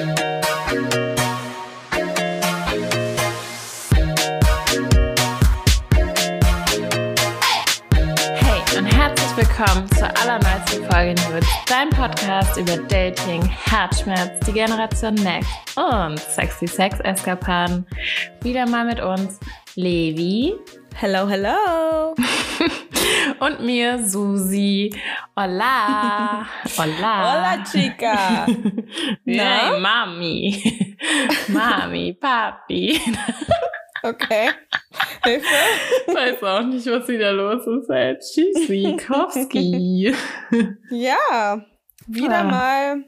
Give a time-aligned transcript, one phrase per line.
[0.00, 0.06] Hey
[8.78, 15.50] und herzlich willkommen zur allerneuesten Folge Nudes, dein Podcast über Dating, Herzschmerz, die Generation Next
[15.76, 17.86] und sexy Sex-Eskapaden.
[18.42, 19.38] Wieder mal mit uns
[19.74, 20.54] Levi
[20.96, 22.14] Hello, hello.
[23.40, 24.94] und mir Susi.
[25.36, 26.46] Hola.
[26.76, 27.32] Hola.
[27.32, 28.46] Hola, Chica.
[29.24, 29.42] Na?
[29.72, 30.96] Hey, Mami.
[31.48, 33.00] Mami, Papi.
[34.02, 34.50] Okay.
[35.24, 35.46] Hilfe.
[36.06, 37.90] Weiß auch nicht, was wieder los ist.
[37.90, 38.16] Ey.
[38.18, 40.14] Tschüssikowski.
[40.90, 41.60] Ja,
[42.06, 42.44] wieder Ah.
[42.44, 43.04] mal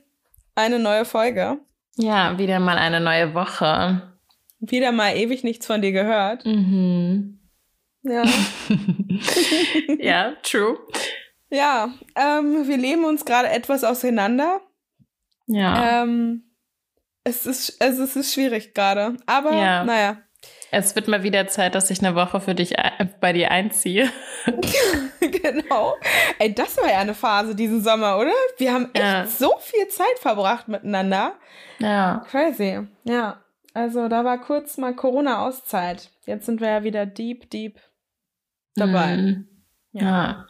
[0.55, 1.59] eine neue Folge.
[1.97, 4.13] Ja, wieder mal eine neue Woche.
[4.61, 6.45] Wieder mal ewig nichts von dir gehört.
[6.47, 7.39] Mhm.
[8.03, 8.25] Ja.
[9.99, 10.79] ja, true.
[11.51, 14.61] Ja, ähm, wir leben uns gerade etwas auseinander.
[15.47, 16.03] Ja.
[16.03, 16.45] Ähm,
[17.25, 19.17] es, ist, es, ist- es ist schwierig gerade.
[19.27, 19.85] Aber Ja.
[19.85, 20.19] naja.
[20.75, 24.11] Es wird mal wieder Zeit, dass ich eine Woche für dich ein- bei dir einziehe.
[25.21, 25.97] genau.
[26.39, 28.33] Ey, das war ja eine Phase diesen Sommer, oder?
[28.57, 29.27] Wir haben echt Ja.
[29.27, 31.35] so viel Zeit verbracht miteinander.
[31.79, 32.25] Ja.
[32.31, 32.81] Crazy.
[33.05, 33.43] Ja.
[33.75, 36.11] Also da war kurz mal Corona-Auszeit.
[36.27, 37.79] Jetzt sind wir ja wieder deep, deep
[38.75, 39.17] dabei.
[39.17, 39.49] Mhm.
[39.93, 40.47] Ja.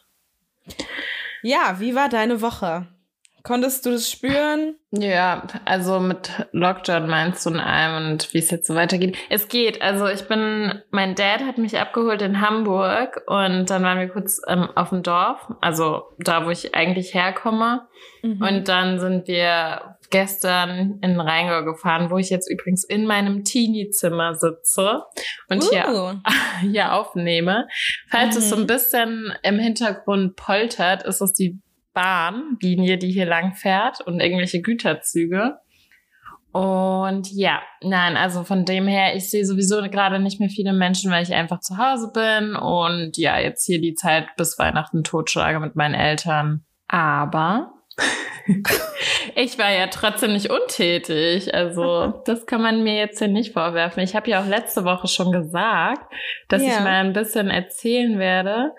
[1.43, 2.87] Ja, wie war deine Woche?
[3.43, 4.77] Konntest du das spüren?
[4.93, 9.17] Ja, also mit Lockdown meinst du in allem und wie es jetzt so weitergeht.
[9.31, 9.81] Es geht.
[9.83, 14.41] Also ich bin, mein Dad hat mich abgeholt in Hamburg und dann waren wir kurz
[14.47, 17.89] ähm, auf dem Dorf, also da, wo ich eigentlich herkomme.
[18.23, 18.43] Mhm.
[18.43, 24.35] Und dann sind wir gestern in Rheingau gefahren, wo ich jetzt übrigens in meinem Teenie-Zimmer
[24.35, 25.03] sitze
[25.49, 26.15] und hier, Uh.
[26.71, 27.67] hier aufnehme.
[28.11, 28.67] Falls es so ein Mhm.
[28.67, 31.59] bisschen im Hintergrund poltert, ist es die
[31.95, 35.57] Bahnlinie, die hier lang fährt und irgendwelche Güterzüge.
[36.53, 41.11] Und ja, nein, also von dem her, ich sehe sowieso gerade nicht mehr viele Menschen,
[41.11, 45.61] weil ich einfach zu Hause bin und ja, jetzt hier die Zeit bis Weihnachten totschlage
[45.61, 46.67] mit meinen Eltern.
[46.89, 47.73] Aber
[49.35, 51.55] ich war ja trotzdem nicht untätig.
[51.55, 54.03] Also das kann man mir jetzt hier nicht vorwerfen.
[54.03, 56.13] Ich habe ja auch letzte Woche schon gesagt,
[56.49, 56.69] dass Ja.
[56.69, 58.73] ich mal ein bisschen erzählen werde,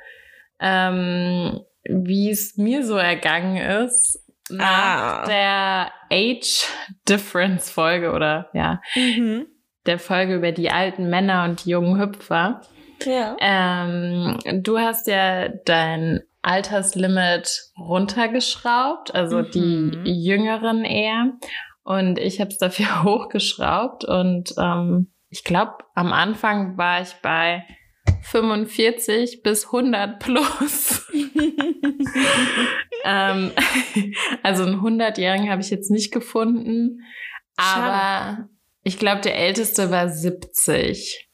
[0.59, 5.26] ähm, wie es mir so ergangen ist nach Ah.
[5.26, 6.68] der Age
[7.08, 9.46] Difference Folge oder ja, Mhm.
[9.86, 12.62] der Folge über die alten Männer und die jungen Hüpfer.
[13.06, 13.36] Ja.
[13.40, 20.04] Ähm, du hast ja dein Alterslimit runtergeschraubt, also Mhm.
[20.06, 21.32] die Jüngeren eher.
[21.84, 24.06] Und ich habe es dafür hochgeschraubt.
[24.06, 27.66] Und ähm, ich glaube, am Anfang war ich bei
[28.23, 31.07] 45 bis 100 plus.
[33.03, 33.51] ähm,
[34.41, 37.01] also einen 100-Jährigen habe ich jetzt nicht gefunden.
[37.57, 38.50] Aber
[38.84, 41.29] ich glaube, der älteste war 70.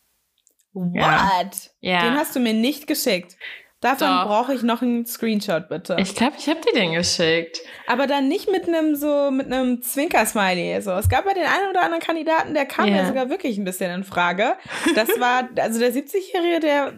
[0.73, 1.71] What?
[1.79, 2.01] Ja.
[2.03, 3.35] Den hast du mir nicht geschickt.
[3.81, 4.25] Davon Doch.
[4.25, 5.95] brauche ich noch einen Screenshot, bitte.
[5.99, 7.59] Ich glaube, ich habe dir den geschickt.
[7.87, 10.81] Aber dann nicht mit einem so, mit einem Zwinker-Smiley.
[10.81, 10.91] So.
[10.91, 12.97] Es gab ja den einen oder anderen Kandidaten, der kam Ja.
[12.97, 14.57] ja sogar wirklich ein bisschen in Frage.
[14.95, 16.93] Das war, also der 70-Jährige, der,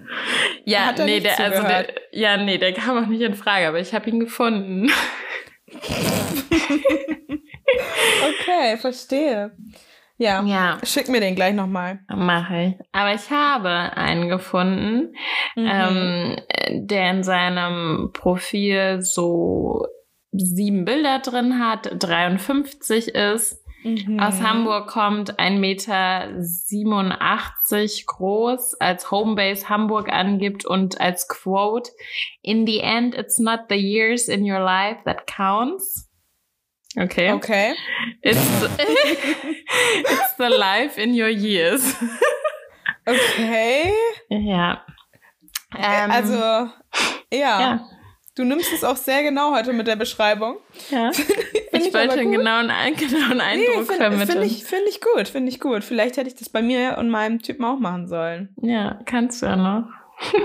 [0.66, 3.36] Ja, Hat er nee, nicht der, also der, ja, nee, der kam auch nicht in
[3.36, 4.91] Frage, aber ich habe ihn gefunden.
[8.28, 9.52] okay, verstehe.
[10.22, 12.00] Ja, Ja, schick mir den gleich nochmal.
[12.08, 12.76] mache ich.
[12.92, 15.16] Aber ich habe einen gefunden,
[15.56, 15.68] Mhm.
[15.68, 16.36] ähm,
[16.88, 19.86] der in seinem Profil so
[20.32, 24.20] sieben Bilder drin hat, 53 ist, Mhm.
[24.20, 26.28] aus Hamburg kommt, 1,87 Meter
[28.06, 31.90] groß, als Homebase Hamburg angibt und als Quote,
[32.44, 36.11] in the end, it's not the years in your life that counts.
[36.97, 37.31] Okay.
[37.31, 37.74] Okay.
[38.22, 41.96] It's, it's the life in your years.
[43.07, 43.94] Okay.
[44.29, 44.85] ja.
[45.78, 46.69] Ähm, also, ja.
[47.31, 47.90] ja.
[48.35, 50.57] Du nimmst es auch sehr genau heute mit der Beschreibung.
[50.90, 51.12] ja.
[51.74, 54.41] Ich ich wollte einen genauen, einen genauen Eindruck finde vermitteln.
[54.41, 55.85] find ich, find ich gut, finde ich gut.
[55.85, 58.53] Vielleicht hätte ich das bei mir und meinem Typen auch machen sollen.
[58.61, 59.85] Ja, kannst du ja noch.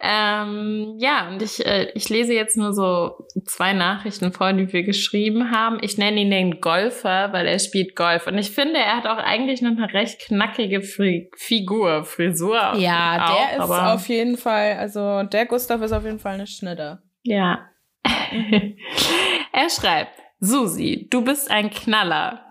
[0.00, 4.82] ähm, ja, und ich, äh, ich lese jetzt nur so zwei Nachrichten vor, die wir
[4.82, 5.78] geschrieben haben.
[5.80, 8.26] Ich nenne ihn den Golfer, weil er spielt Golf.
[8.26, 12.74] Und ich finde, er hat auch eigentlich noch eine recht knackige Fri Figur, Frisur.
[12.76, 16.46] Ja, auch, der ist auf jeden Fall, also der Gustav ist auf jeden Fall eine
[16.46, 17.02] Schnitte.
[17.22, 17.66] Ja.
[18.04, 22.42] er schreibt, Susi, du bist ein Knaller.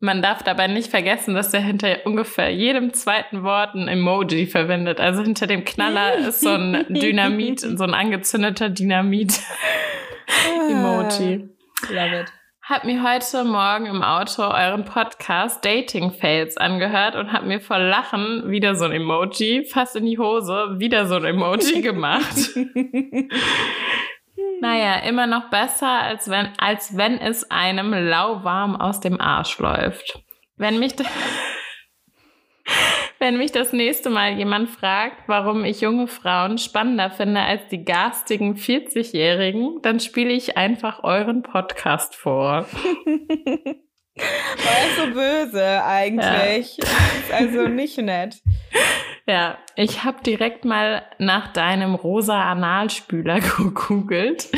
[0.00, 5.00] Man darf dabei nicht vergessen, dass er hinter ungefähr jedem zweiten Wort ein Emoji verwendet.
[5.00, 11.48] Also hinter dem Knaller ist so ein Dynamit, so ein angezündeter Dynamit-Emoji.
[11.82, 12.32] Ah, Love it.
[12.62, 17.80] habe mir heute Morgen im Auto euren Podcast Dating Fails angehört und habe mir vor
[17.80, 22.50] Lachen wieder so ein Emoji, fast in die Hose, wieder so ein Emoji gemacht.
[24.60, 30.22] naja, immer noch besser, als wenn, als wenn es einem lauwarm aus dem Arsch läuft.
[30.56, 30.94] Wenn mich,
[33.18, 37.84] wenn mich das nächste Mal jemand fragt, warum ich junge Frauen spannender finde als die
[37.84, 42.66] garstigen 40-Jährigen, dann spiele ich einfach euren Podcast vor.
[44.68, 46.76] Er so böse eigentlich.
[46.78, 47.36] Ja.
[47.36, 48.36] Also nicht nett.
[49.30, 54.48] Ja, ich habe direkt mal nach deinem rosa Analspüler gegoogelt.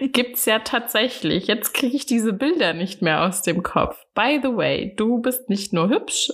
[0.00, 1.48] Gibt's ja tatsächlich.
[1.48, 3.98] Jetzt kriege ich diese Bilder nicht mehr aus dem Kopf.
[4.14, 6.30] By the way, du bist nicht nur hübsch,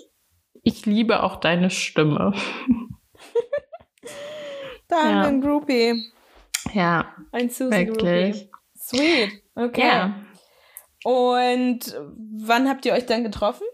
[0.62, 2.34] ich liebe auch deine Stimme.
[4.88, 5.22] Dann ja.
[5.22, 6.12] ein Groupie.
[6.74, 7.14] Ja.
[7.32, 8.50] Ein Susie Groupie.
[8.76, 9.30] Sweet.
[9.54, 9.80] Okay.
[9.80, 10.14] Ja.
[11.04, 11.80] Und
[12.40, 13.66] wann habt ihr euch dann getroffen?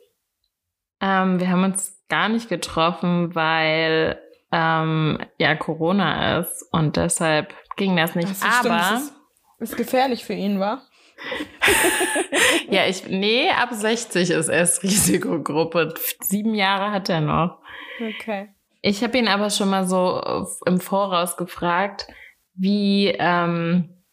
[1.01, 4.21] Ähm, wir haben uns gar nicht getroffen, weil
[4.53, 8.31] ähm, ja Corona ist und deshalb ging das nicht.
[8.31, 10.83] Das Aber stimmt, ist, ist gefährlich für ihn, war?
[12.71, 15.95] ja, ich, nee, ab 60 ist erst Risikogruppe.
[16.21, 17.59] Sieben Jahre hat er noch.
[18.01, 18.55] Okay.
[18.83, 20.23] Ich habe ihn aber schon mal so
[20.67, 22.07] im Voraus gefragt,
[22.55, 24.04] wie ähm,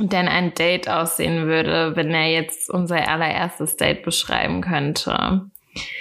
[0.00, 5.50] denn ein Date aussehen würde, wenn er jetzt unser allererstes Date beschreiben könnte.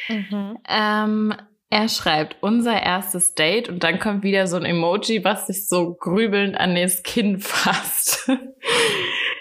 [0.08, 0.58] Mhm.
[0.68, 1.34] Ähm,
[1.70, 5.96] er schreibt unser erstes Date und dann kommt wieder so ein Emoji, was sich so
[5.96, 8.30] grübelnd an das Kinn fasst.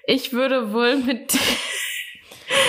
[0.04, 1.38] Ich würde wohl mit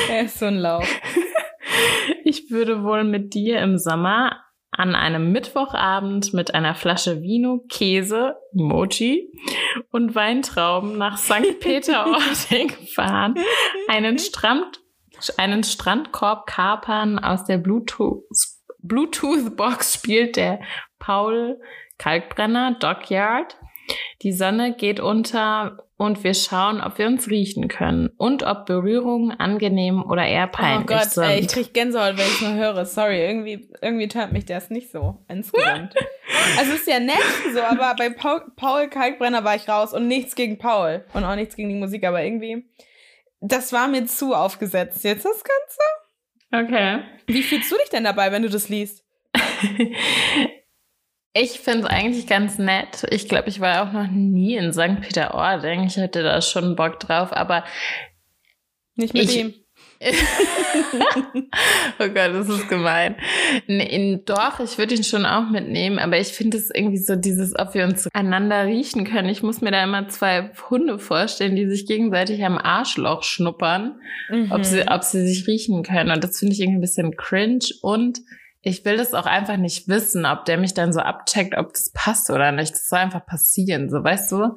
[0.08, 0.88] Er ist so ein Lauf.
[2.24, 4.44] Ich würde wohl mit dir im Sommer
[4.76, 9.32] an einem Mittwochabend mit einer Flasche Vino, Käse, Mochi
[9.92, 11.60] und Weintrauben nach St.
[11.60, 13.36] Peter-Ording fahren,
[13.88, 14.82] einen Strand,
[15.38, 18.24] einen Strandkorb kapern, aus der Bluetooth,
[18.80, 20.60] Bluetooth-Box spielt der
[21.00, 21.60] Paul
[21.98, 23.58] Kalkbrenner Dockyard.
[24.22, 29.32] Die Sonne geht unter und wir schauen, ob wir uns riechen können und ob Berührungen
[29.32, 30.98] angenehm oder eher peinlich sind.
[30.98, 31.24] Oh Gott, sind.
[31.24, 32.86] Ey, ich krieg Gänsehaut, wenn ich nur höre.
[32.86, 35.96] Sorry, irgendwie, irgendwie tönt mich das nicht so insgesamt.
[36.58, 37.16] also ist ja nett
[37.54, 41.36] so, aber bei Paul, Paul Kalkbrenner war ich raus und nichts gegen Paul und auch
[41.36, 42.66] nichts gegen die Musik, aber irgendwie,
[43.40, 46.68] das war mir zu aufgesetzt jetzt das Ganze.
[46.68, 47.04] Okay.
[47.28, 49.04] Wie fühlst du dich denn dabei, wenn du das liest?
[51.34, 53.06] Ich finde es eigentlich ganz nett.
[53.10, 55.02] Ich glaube, ich war auch noch nie in St.
[55.02, 55.84] Peter-Ording.
[55.86, 57.64] Ich hätte da schon Bock drauf, aber.
[58.96, 59.54] Nicht mit ich, ihm.
[62.00, 63.16] oh Gott, das ist gemein.
[63.68, 67.58] Nee, doch, ich würde ihn schon auch mitnehmen, aber ich finde es irgendwie so dieses,
[67.58, 69.30] ob wir uns einander riechen können.
[69.30, 74.00] Ich muss mir da immer zwei Hunde vorstellen, die sich gegenseitig am Arschloch schnuppern,
[74.30, 74.52] mhm.
[74.52, 76.12] ob, sie, ob sie sich riechen können.
[76.12, 78.20] Und das finde ich irgendwie ein bisschen cringe und
[78.66, 81.92] ich will das auch einfach nicht wissen, ob der mich dann so abcheckt, ob das
[81.94, 82.72] passt oder nicht.
[82.72, 84.56] Das soll einfach passieren, so weißt du?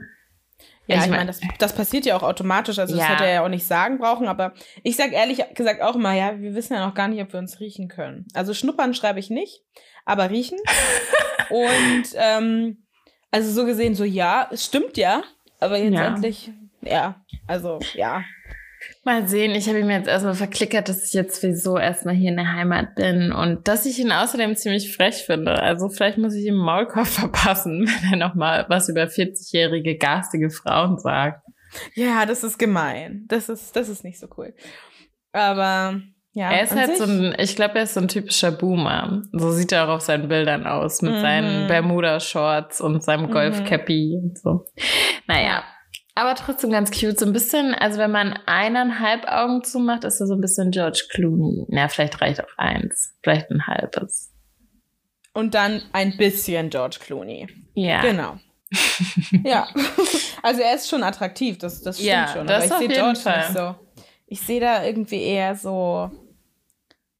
[0.86, 3.00] Ja, ich, ich meine, das, das passiert ja auch automatisch, also ja.
[3.00, 4.54] das hätte er ja auch nicht sagen brauchen, aber
[4.84, 7.40] ich sag ehrlich gesagt auch immer, ja, wir wissen ja noch gar nicht, ob wir
[7.40, 8.26] uns riechen können.
[8.34, 9.62] Also schnuppern schreibe ich nicht,
[10.04, 10.58] aber riechen.
[11.50, 12.86] Und ähm,
[13.32, 15.24] also so gesehen, so ja, es stimmt ja,
[15.58, 16.06] aber jetzt ja.
[16.06, 18.22] endlich, ja, also ja,
[19.06, 22.36] Mal sehen, ich habe ihm jetzt erstmal verklickert, dass ich jetzt sowieso erstmal hier in
[22.36, 25.62] der Heimat bin und dass ich ihn außerdem ziemlich frech finde.
[25.62, 30.98] Also vielleicht muss ich ihm Maulkorb verpassen, wenn er nochmal was über 40-jährige garstige Frauen
[30.98, 31.46] sagt.
[31.94, 33.26] Ja, das ist gemein.
[33.28, 34.52] Das ist, das ist nicht so cool.
[35.30, 36.00] Aber
[36.32, 36.50] ja.
[36.50, 36.98] Er ist halt sich?
[36.98, 39.22] so ein, ich glaube, er ist so ein typischer Boomer.
[39.30, 41.20] So sieht er auch auf seinen Bildern aus, mit mhm.
[41.20, 43.30] seinen Bermuda-Shorts und seinem mhm.
[43.30, 44.66] Golf-Cappy und so.
[45.28, 45.62] Naja,
[46.16, 47.18] aber trotzdem ganz cute.
[47.18, 51.04] So ein bisschen, also wenn man eineinhalb Augen zumacht, ist er so ein bisschen George
[51.10, 51.66] Clooney.
[51.68, 53.14] Na, vielleicht reicht auch eins.
[53.22, 54.32] Vielleicht ein halbes.
[55.34, 57.46] Und dann ein bisschen George Clooney.
[57.74, 58.00] Ja.
[58.00, 58.38] Genau.
[59.44, 59.68] ja.
[60.42, 62.46] Also er ist schon attraktiv, das, das stimmt ja, schon.
[62.46, 63.38] Das Aber ich sehe George Fall.
[63.38, 63.74] nicht so.
[64.26, 66.10] Ich sehe da irgendwie eher so.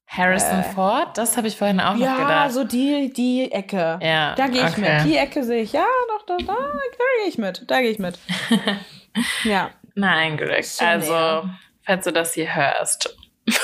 [0.06, 2.46] Harrison äh, Ford, das habe ich vorhin auch ja, noch gedacht.
[2.46, 3.98] Ja, so die, die Ecke.
[4.00, 4.98] Ja, da gehe ich okay.
[4.98, 5.04] mit.
[5.06, 7.64] Die Ecke sehe ich, ja, doch, da, da, da gehe ich mit.
[7.68, 8.18] Da gehe ich mit.
[9.44, 9.70] ja.
[9.94, 10.64] Nein, Glück.
[10.78, 11.48] Also,
[11.84, 13.16] falls du das hier hörst.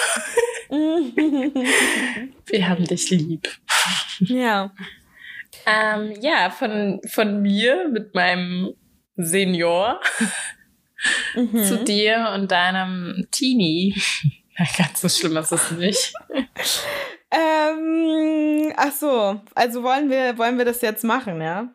[2.46, 3.49] Wir haben dich lieb.
[4.20, 4.72] Ja.
[5.66, 8.75] Ähm, ja, von, von mir mit meinem
[9.16, 10.00] Senior
[11.34, 11.62] mhm.
[11.62, 13.94] zu dir und deinem Teenie.
[14.56, 16.12] Ganz so schlimm ist es nicht.
[17.30, 21.73] ähm, ach so, also wollen wir, wollen wir das jetzt machen, ja?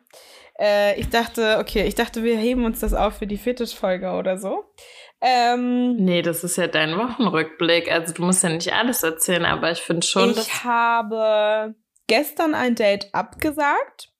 [0.58, 4.38] Äh, ich dachte, okay, ich dachte, wir heben uns das auf für die Fetischfolge oder
[4.38, 4.64] so.
[5.20, 7.90] Ähm, nee, das ist ja dein Wochenrückblick.
[7.90, 10.30] Also du musst ja nicht alles erzählen, aber ich finde schon.
[10.30, 11.74] Ich habe
[12.06, 14.12] gestern ein Date abgesagt.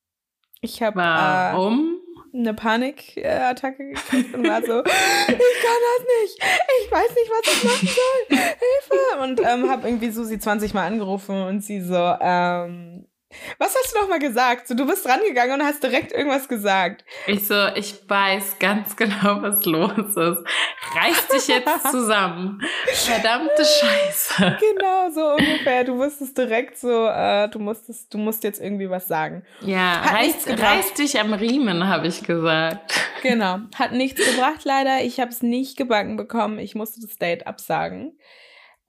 [0.61, 0.97] Ich habe.
[0.97, 2.01] Warum?
[2.05, 2.08] Äh,
[2.39, 6.39] eine Panikattacke gekriegt und war so, ich kann das nicht,
[6.83, 9.23] ich weiß nicht, was ich machen soll, Hilfe!
[9.23, 13.08] Und ähm, habe irgendwie Susi 20 Mal angerufen und sie so, ähm,
[13.59, 14.69] was hast du noch mal gesagt?
[14.69, 17.05] So, du bist rangegangen und hast direkt irgendwas gesagt.
[17.27, 20.45] Ich so, ich weiß ganz genau, was los ist.
[20.95, 22.61] Reiß dich jetzt zusammen.
[22.87, 24.59] Verdammte Scheiße.
[24.61, 25.85] Genau, so ungefähr.
[25.85, 29.45] Du wusstest direkt so, äh, du musstest, du musst jetzt irgendwie was sagen.
[29.61, 32.93] Ja, reiß, reiß dich am Riemen, habe ich gesagt.
[33.23, 33.59] Genau.
[33.75, 35.03] Hat nichts gebracht, leider.
[35.03, 36.59] Ich habe es nicht gebacken bekommen.
[36.59, 38.19] Ich musste das Date absagen.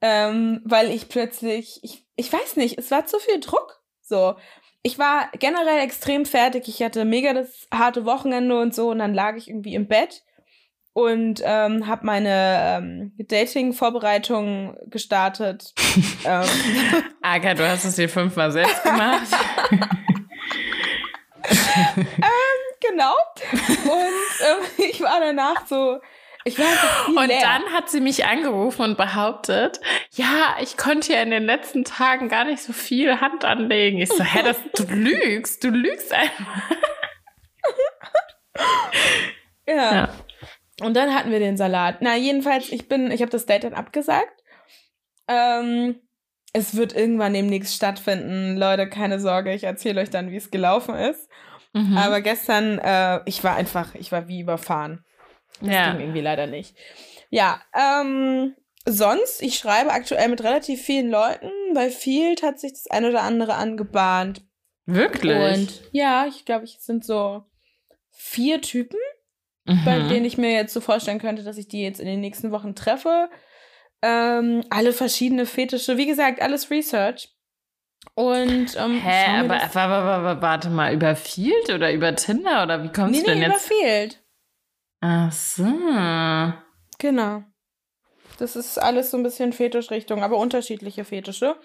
[0.02, 3.79] Ähm, weil ich plötzlich, ich, ich weiß nicht, es war zu viel Druck.
[4.10, 4.34] So,
[4.82, 6.68] ich war generell extrem fertig.
[6.68, 10.24] Ich hatte mega das harte Wochenende und so und dann lag ich irgendwie im Bett
[10.92, 15.72] und ähm, habe meine ähm, Dating-Vorbereitung gestartet.
[16.24, 16.44] ähm.
[17.22, 19.28] Aga, du hast es dir fünfmal selbst gemacht.
[21.96, 22.04] ähm,
[22.80, 23.14] genau.
[23.52, 26.00] Und ähm, ich war danach so,
[26.44, 26.62] ich so
[27.16, 27.40] Und leer.
[27.40, 29.80] dann hat sie mich angerufen und behauptet,
[30.12, 33.98] ja, ich konnte ja in den letzten Tagen gar nicht so viel Hand anlegen.
[33.98, 36.62] Ich so, hä, das, du lügst, du lügst einfach.
[39.66, 39.94] ja.
[39.94, 40.08] ja.
[40.82, 41.98] Und dann hatten wir den Salat.
[42.00, 44.32] Na, jedenfalls, ich bin, ich habe das Date dann abgesagt.
[45.28, 46.00] Ähm,
[46.52, 48.56] es wird irgendwann demnächst stattfinden.
[48.56, 51.28] Leute, keine Sorge, ich erzähle euch dann, wie es gelaufen ist.
[51.74, 51.96] Mhm.
[51.98, 55.04] Aber gestern, äh, ich war einfach, ich war wie überfahren.
[55.60, 55.92] Das ja.
[55.92, 56.76] ging irgendwie leider nicht.
[57.30, 58.54] Ja, ähm,
[58.86, 61.50] sonst, ich schreibe aktuell mit relativ vielen Leuten.
[61.74, 64.42] Bei Field hat sich das ein oder andere angebahnt.
[64.86, 65.36] Wirklich?
[65.36, 67.44] Und ja, ich glaube, es sind so
[68.10, 68.98] vier Typen,
[69.66, 69.84] mhm.
[69.84, 72.50] bei denen ich mir jetzt so vorstellen könnte, dass ich die jetzt in den nächsten
[72.50, 73.30] Wochen treffe.
[74.02, 75.96] Ähm, alle verschiedene Fetische.
[75.96, 77.28] Wie gesagt, alles Research.
[78.14, 82.88] Und ähm, Hä, aber, aber, aber, warte mal, über Field oder über Tinder oder wie
[82.88, 83.70] kommst nee, du denn nee, jetzt?
[83.70, 84.19] Über Field.
[85.00, 85.64] Ach so.
[86.98, 87.42] Genau.
[88.38, 91.56] Das ist alles so ein bisschen Fetischrichtung, aber unterschiedliche Fetische.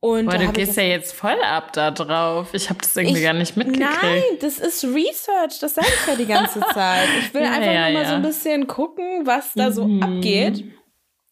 [0.00, 2.50] Und Boah, du gehst ja jetzt voll ab da drauf.
[2.52, 4.02] Ich habe das irgendwie ich, gar nicht mitgekriegt.
[4.02, 5.58] Nein, das ist Research.
[5.60, 7.08] Das sage ich ja die ganze Zeit.
[7.20, 8.08] Ich will ja, einfach ja, nur mal ja.
[8.08, 10.02] so ein bisschen gucken, was da so mhm.
[10.02, 10.64] abgeht.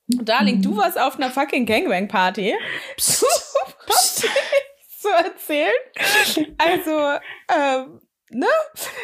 [0.08, 2.54] Darling, du warst auf einer fucking Gangbang-Party.
[2.96, 3.24] Psst,
[3.86, 4.28] psst.
[5.00, 5.72] zu erzählen.
[6.58, 7.18] Also,
[7.56, 8.00] ähm,
[8.30, 8.46] ne?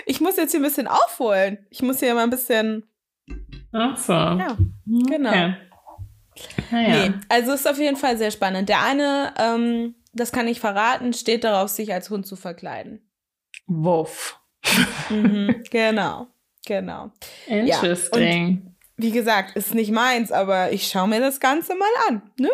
[0.07, 1.67] Ich muss jetzt hier ein bisschen aufholen.
[1.71, 2.89] Ich muss hier mal ein bisschen.
[3.73, 4.13] Ach so.
[4.13, 5.31] Ja, genau.
[5.31, 5.55] Okay.
[6.71, 7.09] Naja.
[7.09, 8.69] Nee, also ist auf jeden Fall sehr spannend.
[8.69, 13.09] Der eine, ähm, das kann ich verraten, steht darauf, sich als Hund zu verkleiden.
[13.67, 14.39] Wuff.
[15.11, 16.29] Mhm, genau,
[16.67, 17.11] genau.
[17.47, 18.63] Interesting.
[18.65, 22.51] Ja, wie gesagt, ist nicht meins, aber ich schaue mir das Ganze mal an, ne?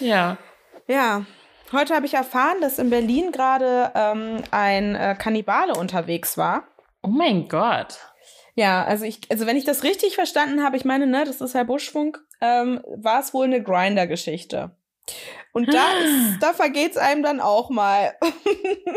[0.00, 0.38] Ja.
[0.86, 1.26] Ja,
[1.72, 6.64] Heute habe ich erfahren, dass in Berlin gerade ähm, ein äh, Kannibale unterwegs war.
[7.02, 7.98] Oh mein Gott.
[8.54, 11.54] Ja, also ich, also wenn ich das richtig verstanden habe, ich meine, ne, das ist
[11.54, 14.70] Herr Buschfunk, ähm, war es wohl eine Grinder-Geschichte.
[15.52, 18.16] Und da ist, da vergeht's einem dann auch mal.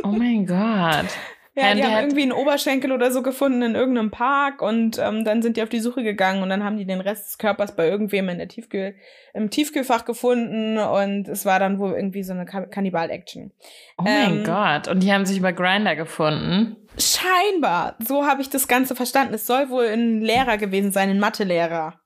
[0.04, 1.08] oh mein Gott.
[1.54, 5.42] Ja, die haben irgendwie einen Oberschenkel oder so gefunden in irgendeinem Park und ähm, dann
[5.42, 7.90] sind die auf die Suche gegangen und dann haben die den Rest des Körpers bei
[7.90, 8.96] irgendwem in der Tiefkühl,
[9.34, 13.52] im Tiefkühlfach gefunden und es war dann wohl irgendwie so eine Kannibal-Action.
[13.98, 14.88] Oh ähm, mein Gott.
[14.88, 16.78] Und die haben sich über Grinder gefunden?
[16.98, 17.98] Scheinbar.
[18.00, 19.34] So habe ich das Ganze verstanden.
[19.34, 22.00] Es soll wohl ein Lehrer gewesen sein, ein Mathelehrer.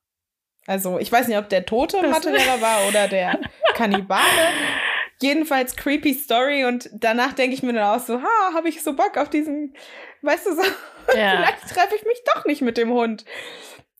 [0.66, 3.40] Also ich weiß nicht, ob der tote Mathelehrer war oder der
[3.76, 4.24] Kannibale.
[5.26, 8.96] Jedenfalls creepy Story und danach denke ich mir dann auch so, ha, habe ich so
[8.96, 9.74] Bock auf diesen,
[10.22, 10.62] weißt du so,
[11.18, 11.38] ja.
[11.38, 13.26] vielleicht treffe ich mich doch nicht mit dem Hund.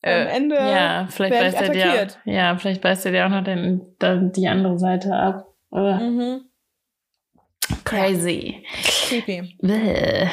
[0.02, 3.42] Am äh, Ende ja, vielleicht beißt er dir, ja, vielleicht beißt er dir auch noch
[3.42, 5.46] den, den, die andere Seite ab.
[5.70, 6.42] Mhm.
[7.84, 8.64] Crazy.
[9.08, 9.56] Creepy.
[9.60, 10.28] Bäh.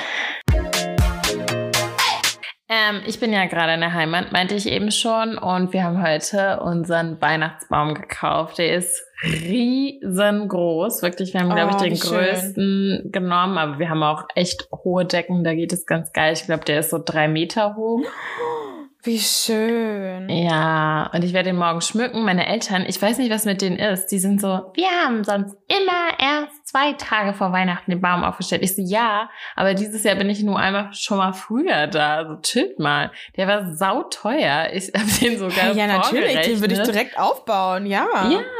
[2.69, 5.37] Ähm, ich bin ja gerade in der Heimat, meinte ich eben schon.
[5.37, 8.57] Und wir haben heute unseren Weihnachtsbaum gekauft.
[8.57, 11.01] Der ist riesengroß.
[11.01, 13.57] Wirklich, wir haben, oh, glaube ich, den größten genommen.
[13.57, 15.43] Aber wir haben auch echt hohe Decken.
[15.43, 16.33] Da geht es ganz geil.
[16.33, 18.01] Ich glaube, der ist so drei Meter hoch.
[19.05, 20.29] Wie schön.
[20.29, 22.23] Ja, und ich werde den morgen schmücken.
[22.23, 24.07] Meine Eltern, ich weiß nicht, was mit denen ist.
[24.07, 28.63] Die sind so, wir haben sonst immer erst zwei Tage vor Weihnachten den Baum aufgestellt.
[28.63, 32.15] Ich so, ja, aber dieses Jahr bin ich nur einmal schon mal früher da.
[32.15, 33.11] Also chillt mal.
[33.37, 34.69] Der war sauteuer.
[34.73, 38.07] Ich habe den sogar Ja, natürlich, den würde ich direkt aufbauen, ja.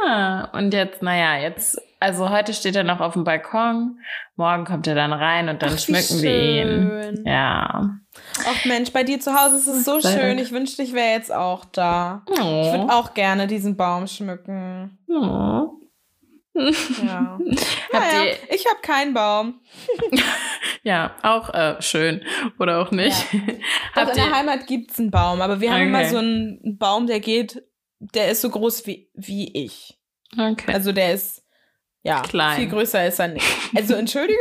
[0.06, 3.98] Ja, und jetzt, naja, jetzt also heute steht er noch auf dem Balkon,
[4.36, 7.24] morgen kommt er dann rein und dann Ach, schmücken wir ihn.
[7.24, 7.96] Ja.
[8.46, 10.38] Ach Mensch, bei dir zu Hause ist es so schön.
[10.38, 12.22] Ich wünschte, ich wäre jetzt auch da.
[12.28, 12.32] Oh.
[12.34, 14.98] Ich würde auch gerne diesen Baum schmücken.
[15.08, 15.70] Oh.
[16.54, 17.38] Ja.
[17.92, 19.60] naja, ich habe keinen Baum.
[20.82, 22.24] ja, auch äh, schön.
[22.58, 23.16] Oder auch nicht.
[23.32, 23.40] Ja.
[24.04, 25.88] Doch, in der Heimat gibt es einen Baum, aber wir haben okay.
[25.88, 27.62] immer so einen Baum, der geht,
[27.98, 29.98] der ist so groß wie, wie ich.
[30.32, 30.72] Okay.
[30.72, 31.44] Also der ist
[32.02, 32.56] ja klein.
[32.56, 33.46] viel größer ist er nicht.
[33.74, 34.40] Also Entschuldigung.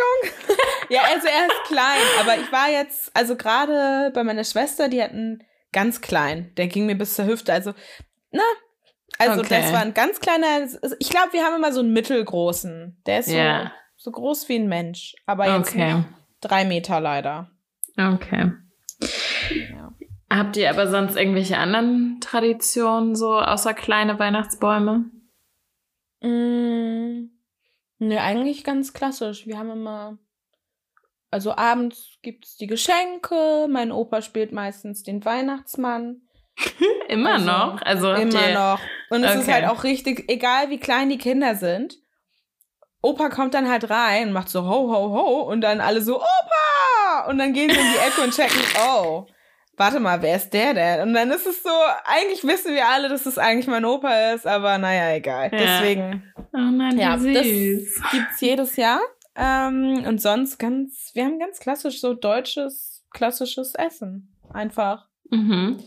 [0.89, 5.01] ja, also er ist klein, aber ich war jetzt, also gerade bei meiner Schwester, die
[5.01, 7.51] hat einen ganz klein, der ging mir bis zur Hüfte.
[7.53, 7.73] Also,
[8.31, 8.43] na,
[9.17, 9.61] also okay.
[9.61, 13.01] das war ein ganz kleiner, also ich glaube, wir haben immer so einen mittelgroßen.
[13.05, 13.71] Der ist so, yeah.
[13.95, 16.03] so groß wie ein Mensch, aber jetzt okay.
[16.41, 17.51] drei Meter leider.
[17.97, 18.51] Okay.
[19.71, 19.93] Ja.
[20.29, 25.05] Habt ihr aber sonst irgendwelche anderen Traditionen so außer kleine Weihnachtsbäume?
[26.21, 27.29] Mm,
[27.99, 29.45] ne, eigentlich ganz klassisch.
[29.45, 30.17] Wir haben immer,
[31.29, 36.21] also abends gibt es die Geschenke, mein Opa spielt meistens den Weihnachtsmann.
[37.07, 37.81] immer also, noch?
[37.81, 38.79] Also immer noch.
[39.09, 39.39] Und es okay.
[39.39, 41.97] ist halt auch richtig, egal wie klein die Kinder sind.
[43.01, 46.17] Opa kommt dann halt rein und macht so ho, ho, ho und dann alle so
[46.17, 47.27] Opa!
[47.27, 49.27] Und dann gehen sie in die Ecke und checken, oh,
[49.75, 51.01] warte mal, wer ist der denn?
[51.01, 51.69] Und dann ist es so,
[52.05, 55.51] eigentlich wissen wir alle, dass es eigentlich mein Opa ist, aber naja, egal.
[55.51, 55.59] Ja.
[55.59, 56.33] Deswegen.
[56.53, 57.33] Oh nein, ja, süß.
[58.01, 59.01] das gibt's jedes Jahr.
[59.35, 64.35] Ähm, und sonst ganz, wir haben ganz klassisch so deutsches, klassisches Essen.
[64.53, 65.07] Einfach.
[65.29, 65.83] Mhm.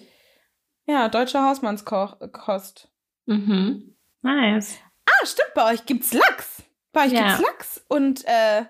[0.86, 2.88] Ja, deutsche Hausmannskost.
[3.26, 3.96] Mhm.
[4.22, 4.78] Nice.
[5.06, 6.62] Ah, stimmt, bei euch gibt's Lachs.
[6.92, 7.26] Bei euch ja.
[7.26, 8.64] gibt's Lachs und äh,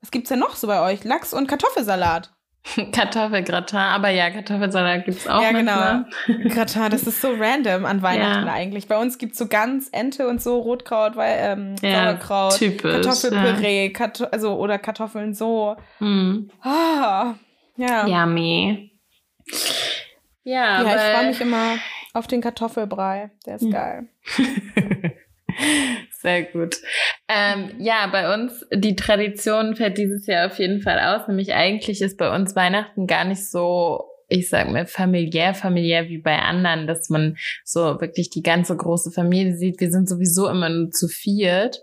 [0.00, 1.04] was gibt's denn noch so bei euch?
[1.04, 2.32] Lachs und Kartoffelsalat.
[2.92, 5.42] Kartoffelgratin, aber ja, Kartoffelsalat gibt's auch.
[5.42, 6.04] Ja, genau.
[6.48, 8.52] Gratin, das ist so random an Weihnachten ja.
[8.52, 8.86] eigentlich.
[8.86, 13.86] Bei uns gibt's so ganz Ente und so, Rotkraut, weil, ähm, ja, Sauerkraut, typisch, Kartoffelpüree,
[13.86, 13.92] ja.
[13.92, 15.76] Karto also, oder Kartoffeln so.
[15.98, 16.50] Mm.
[16.62, 17.34] Ah,
[17.76, 18.06] ja.
[18.06, 18.92] Yummy.
[20.44, 21.78] Ja, ja ich freue mich immer
[22.14, 23.30] auf den Kartoffelbrei.
[23.46, 23.70] Der ist hm.
[23.70, 24.08] geil.
[26.20, 26.76] Sehr gut.
[27.28, 31.28] Ähm, ja, bei uns, die Tradition fällt dieses Jahr auf jeden Fall aus.
[31.28, 36.18] Nämlich eigentlich ist bei uns Weihnachten gar nicht so, ich sag mal, familiär, familiär wie
[36.18, 39.80] bei anderen, dass man so wirklich die ganze große Familie sieht.
[39.80, 41.82] Wir sind sowieso immer nur zu viert.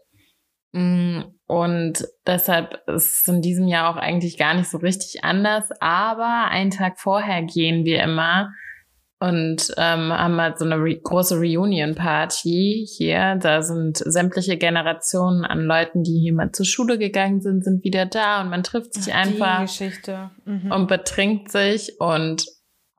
[0.72, 5.70] Mm, und deshalb ist es in diesem Jahr auch eigentlich gar nicht so richtig anders.
[5.80, 8.52] Aber einen Tag vorher gehen wir immer
[9.20, 13.36] und ähm, haben halt so eine re große Reunion-Party hier.
[13.36, 18.06] Da sind sämtliche Generationen an Leuten, die hier mal zur Schule gegangen sind, sind wieder
[18.06, 19.68] da und man trifft sich Ach, einfach
[20.46, 20.72] mhm.
[20.72, 22.00] und betrinkt sich.
[22.00, 22.46] Und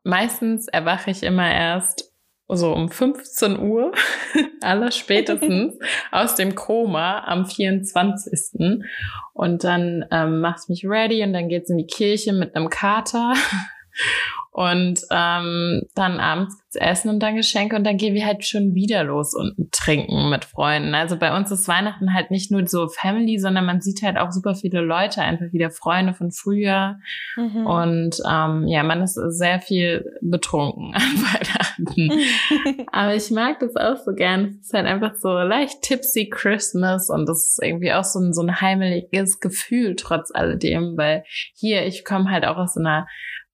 [0.05, 2.10] meistens erwache ich immer erst
[2.57, 3.93] so um 15 Uhr,
[4.61, 5.79] aller spätestens,
[6.11, 8.83] aus dem Koma am 24.
[9.33, 13.35] Und dann ähm, machst mich ready und dann geht's in die Kirche mit einem Kater.
[14.53, 18.75] Und ähm, dann abends gibt's Essen und dann Geschenke und dann gehen wir halt schon
[18.75, 20.95] wieder los und trinken mit Freunden.
[20.95, 24.31] Also bei uns ist Weihnachten halt nicht nur so Family, sondern man sieht halt auch
[24.33, 26.97] super viele Leute, einfach wieder Freunde von früher.
[27.37, 27.67] Mhm.
[27.67, 32.87] Und ähm, ja, man ist sehr viel betrunken an Weihnachten.
[32.93, 34.59] Aber ich mag das auch so gern.
[34.61, 38.33] Es ist halt einfach so leicht tipsy Christmas und das ist irgendwie auch so ein,
[38.33, 41.25] so ein heimeliges Gefühl trotz alledem, weil
[41.55, 43.07] hier, ich komme halt auch aus so einer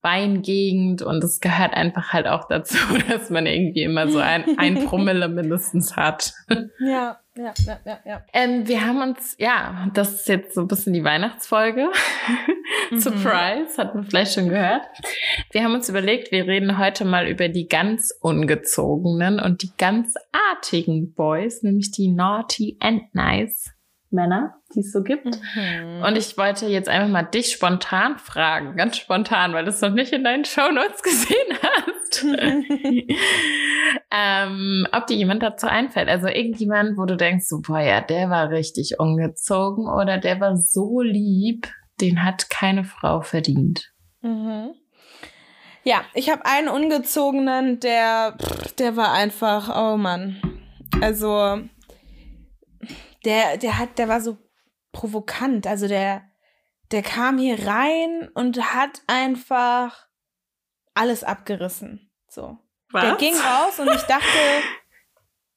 [0.06, 2.78] Weingegend und es gehört einfach halt auch dazu,
[3.10, 6.32] dass man irgendwie immer so ein, ein Promille mindestens hat.
[6.78, 8.22] Ja, ja, ja, ja, ja.
[8.32, 11.88] Ähm, wir haben uns, ja, das ist jetzt so ein bisschen die Weihnachtsfolge.
[12.90, 13.00] Mhm.
[13.00, 14.82] Surprise, hat man vielleicht schon gehört.
[15.50, 20.14] Wir haben uns überlegt, wir reden heute mal über die ganz ungezogenen und die ganz
[20.52, 23.75] artigen Boys, nämlich die Naughty and Nice
[24.10, 25.26] Männer, die es so gibt.
[25.26, 26.02] Mhm.
[26.06, 29.90] Und ich wollte jetzt einfach mal dich spontan fragen, ganz spontan, weil du es noch
[29.90, 32.24] nicht in deinen Show Notes gesehen hast,
[34.10, 36.08] ähm, ob dir jemand dazu einfällt.
[36.08, 40.56] Also irgendjemand, wo du denkst, so, boah, ja, der war richtig ungezogen oder der war
[40.56, 41.68] so lieb,
[42.00, 43.92] den hat keine Frau verdient.
[44.22, 44.74] Mhm.
[45.82, 48.36] Ja, ich habe einen ungezogenen, der,
[48.78, 50.40] der war einfach, oh Mann.
[51.00, 51.60] Also
[53.26, 54.38] der, der hat, der war so
[54.92, 55.66] provokant.
[55.66, 56.22] Also der,
[56.90, 60.06] der kam hier rein und hat einfach
[60.94, 62.10] alles abgerissen.
[62.28, 62.58] So.
[62.90, 63.02] Was?
[63.02, 64.38] Der ging raus und ich dachte,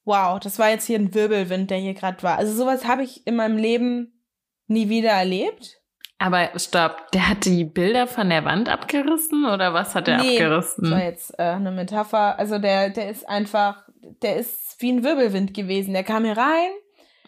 [0.03, 2.37] wow, das war jetzt hier ein Wirbelwind, der hier gerade war.
[2.37, 4.25] Also sowas habe ich in meinem Leben
[4.67, 5.77] nie wieder erlebt.
[6.17, 10.33] Aber stopp, der hat die Bilder von der Wand abgerissen oder was hat er nee,
[10.33, 10.83] abgerissen?
[10.83, 12.37] Das war jetzt äh, eine Metapher.
[12.37, 13.87] Also der, der ist einfach,
[14.21, 15.93] der ist wie ein Wirbelwind gewesen.
[15.93, 16.71] Der kam hier rein,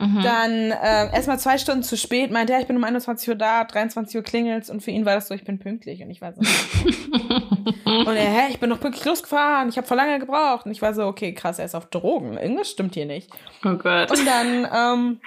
[0.01, 0.23] Mhm.
[0.23, 3.63] Dann äh, erstmal zwei Stunden zu spät, meinte er, ich bin um 21 Uhr da,
[3.63, 6.33] 23 Uhr klingelt's und für ihn war das so, ich bin pünktlich und ich war
[6.33, 6.41] so.
[7.85, 10.81] und er, hä, ich bin noch pünktlich losgefahren, ich habe vor lange gebraucht und ich
[10.81, 13.29] war so, okay, krass, er ist auf Drogen, irgendwas stimmt hier nicht.
[13.63, 14.09] Oh Gott.
[14.09, 15.21] Und dann ähm,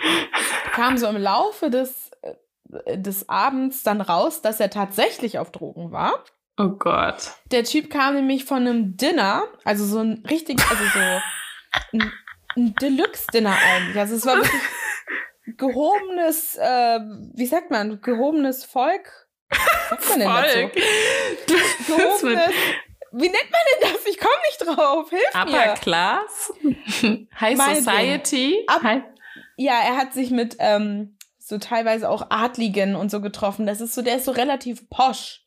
[0.72, 5.92] kam so im Laufe des, äh, des Abends dann raus, dass er tatsächlich auf Drogen
[5.92, 6.24] war.
[6.58, 7.32] Oh Gott.
[7.52, 11.00] Der Typ kam nämlich von einem Dinner, also so ein richtig, also so
[11.92, 12.12] ein
[12.56, 13.98] ein Deluxe-Dinner eigentlich.
[13.98, 14.62] Also es war wirklich
[15.56, 17.00] gehobenes, äh,
[17.34, 19.28] wie sagt man, gehobenes Volk.
[19.90, 20.72] Was sagt man denn Volk.
[21.46, 21.60] dazu?
[21.86, 22.50] Gehobenes.
[23.12, 24.06] Wie nennt man denn das?
[24.06, 25.10] Ich komme nicht drauf.
[25.10, 25.58] Hilf Upper mir.
[25.58, 26.52] Upper Class?
[27.40, 28.64] High Meine Society?
[28.66, 28.82] Ab,
[29.56, 33.66] ja, er hat sich mit ähm, so teilweise auch Adligen und so getroffen.
[33.66, 35.42] Das ist so, der ist so relativ posch.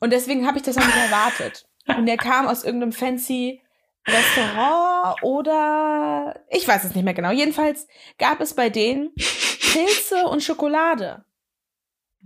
[0.00, 1.66] Und deswegen habe ich das auch nicht erwartet.
[1.86, 3.60] Und der kam aus irgendeinem fancy
[4.06, 7.30] Restaurant oder ich weiß es nicht mehr genau.
[7.30, 7.86] Jedenfalls
[8.18, 11.24] gab es bei denen Pilze und Schokolade.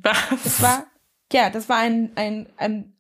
[0.03, 0.19] Was?
[0.45, 0.87] Das war
[1.33, 2.99] ja, das war ein ein, ein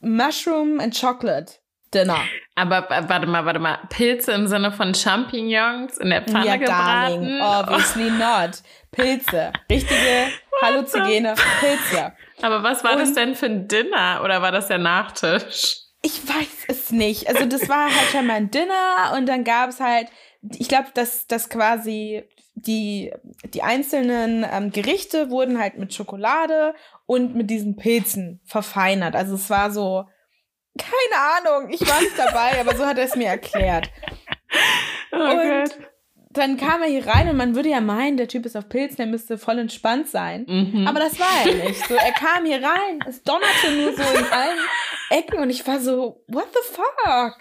[0.00, 1.54] Mushroom and Chocolate
[1.92, 2.20] Dinner.
[2.54, 7.38] Aber warte mal, warte mal, Pilze im Sinne von Champignons in der Pfanne ja, gebraten?
[7.38, 8.62] Darling, obviously not.
[8.92, 10.28] Pilze, richtige
[10.62, 12.12] halluzinogene Pilze.
[12.42, 15.78] Aber was war und, das denn für ein Dinner oder war das der Nachtisch?
[16.02, 17.28] Ich weiß es nicht.
[17.28, 20.08] Also das war halt schon mal ein Dinner und dann gab es halt,
[20.42, 23.12] ich glaube, dass das quasi die,
[23.44, 26.74] die einzelnen ähm, Gerichte wurden halt mit Schokolade
[27.06, 29.14] und mit diesen Pilzen verfeinert.
[29.14, 30.04] Also es war so,
[30.78, 33.90] keine Ahnung, ich war nicht dabei, aber so hat er es mir erklärt.
[35.12, 35.89] Oh und Gott
[36.32, 38.98] dann kam er hier rein und man würde ja meinen, der Typ ist auf Pilzen,
[38.98, 40.44] der müsste voll entspannt sein.
[40.46, 40.86] Mhm.
[40.86, 41.86] Aber das war er nicht.
[41.88, 44.58] So, er kam hier rein, es donnerte nur so in allen
[45.10, 47.36] Ecken und ich war so, what the fuck?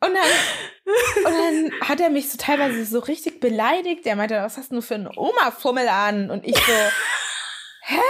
[0.00, 4.04] Und dann, und dann hat er mich so teilweise so richtig beleidigt.
[4.04, 6.30] Er meinte, was hast du für einen Oma-Fummel an?
[6.30, 6.72] Und ich so,
[7.82, 8.00] hä?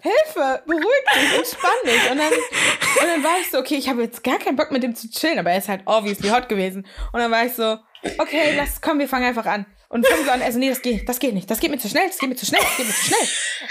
[0.00, 2.10] Hilfe, beruhig dich, entspann dich.
[2.10, 4.84] Und dann, und dann war ich so, okay, ich habe jetzt gar keinen Bock mit
[4.84, 6.86] dem zu chillen, aber er ist halt obviously hot gewesen.
[7.12, 7.78] Und dann war ich so,
[8.18, 9.66] okay, lass, komm, wir fangen einfach an.
[9.88, 12.08] Und so an, also nee, das geht, das geht nicht, das geht mir zu schnell,
[12.08, 13.28] das geht mir zu schnell, das geht mir zu schnell.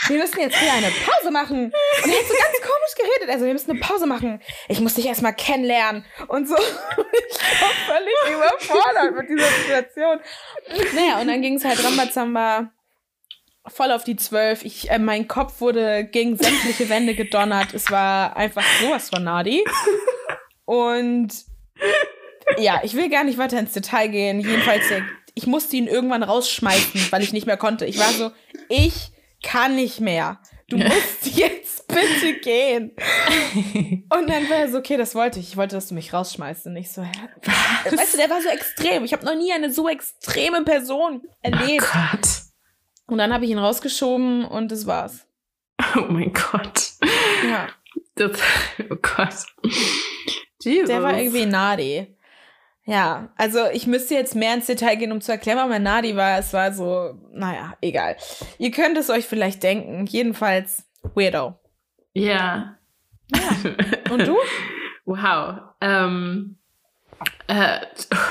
[0.07, 1.65] Wir müssen jetzt hier eine Pause machen.
[1.65, 4.41] Und er hat so ganz komisch geredet, also wir müssen eine Pause machen.
[4.69, 6.55] Ich muss dich erstmal kennenlernen und so.
[7.27, 10.19] Ich war völlig überfordert mit dieser Situation.
[10.95, 12.71] Naja, und dann ging es halt Rambazamba
[13.67, 14.63] voll auf die Zwölf.
[14.63, 17.73] Ich, äh, mein Kopf wurde gegen sämtliche Wände gedonnert.
[17.73, 19.63] Es war einfach sowas von Nadi.
[20.65, 21.33] Und
[22.57, 24.39] ja, ich will gar nicht weiter ins Detail gehen.
[24.39, 24.83] Jedenfalls,
[25.33, 27.85] ich musste ihn irgendwann rausschmeißen, weil ich nicht mehr konnte.
[27.85, 28.31] Ich war so,
[28.69, 29.11] ich
[29.43, 30.39] kann nicht mehr.
[30.67, 32.95] Du musst jetzt bitte gehen.
[34.09, 35.49] Und dann war er so, okay, das wollte ich.
[35.49, 36.65] Ich wollte, dass du mich rausschmeißt.
[36.67, 37.11] Und ich so, hä?
[37.83, 37.97] Was?
[37.97, 39.03] Weißt du, der war so extrem.
[39.03, 41.85] Ich habe noch nie eine so extreme Person erlebt.
[41.93, 42.27] Oh Gott.
[43.07, 45.27] Und dann habe ich ihn rausgeschoben und das war's.
[45.95, 46.93] Oh mein Gott.
[47.47, 47.67] Ja.
[48.15, 48.31] Das,
[48.89, 49.35] oh Gott.
[50.61, 50.87] Jesus.
[50.87, 52.14] Der war irgendwie Nadi.
[52.87, 56.37] Ja, also ich müsste jetzt mehr ins Detail gehen, um zu erklären, aber Nadi war,
[56.37, 58.15] es war so, naja, egal.
[58.59, 60.05] Ihr könnt es euch vielleicht denken.
[60.05, 61.55] Jedenfalls Weirdo.
[62.13, 62.77] Ja.
[63.33, 63.41] ja.
[64.11, 64.37] Und du?
[65.05, 65.61] wow.
[65.81, 66.57] Ähm,
[67.47, 67.79] äh,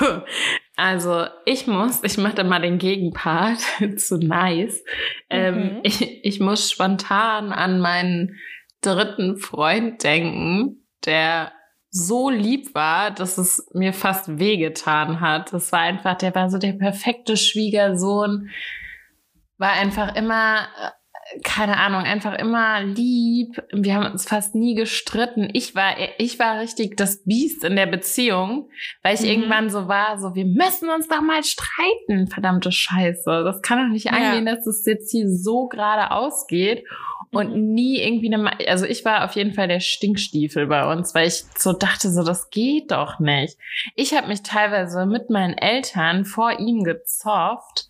[0.77, 3.59] also ich muss, ich mache da mal den Gegenpart
[3.97, 4.83] zu nice.
[5.29, 5.79] Ähm, mhm.
[5.83, 8.39] ich, ich muss spontan an meinen
[8.79, 11.51] dritten Freund denken, der
[11.95, 15.53] so lieb war, dass es mir fast wehgetan hat.
[15.53, 18.49] Das war einfach, der war so der perfekte Schwiegersohn,
[19.57, 23.63] war einfach immer, äh, keine Ahnung, einfach immer lieb.
[23.71, 25.47] Wir haben uns fast nie gestritten.
[25.53, 28.69] Ich war, ich war richtig das Biest in der Beziehung,
[29.01, 29.27] weil ich mhm.
[29.27, 33.43] irgendwann so war, so, wir müssen uns doch mal streiten, verdammte Scheiße.
[33.45, 34.55] Das kann doch nicht angehen, ja.
[34.55, 36.83] dass es jetzt hier so gerade ausgeht
[37.31, 37.73] und mhm.
[37.73, 41.43] nie irgendwie eine, also ich war auf jeden Fall der Stinkstiefel bei uns, weil ich
[41.57, 43.57] so dachte, so das geht doch nicht.
[43.95, 47.89] Ich habe mich teilweise mit meinen Eltern vor ihm gezofft,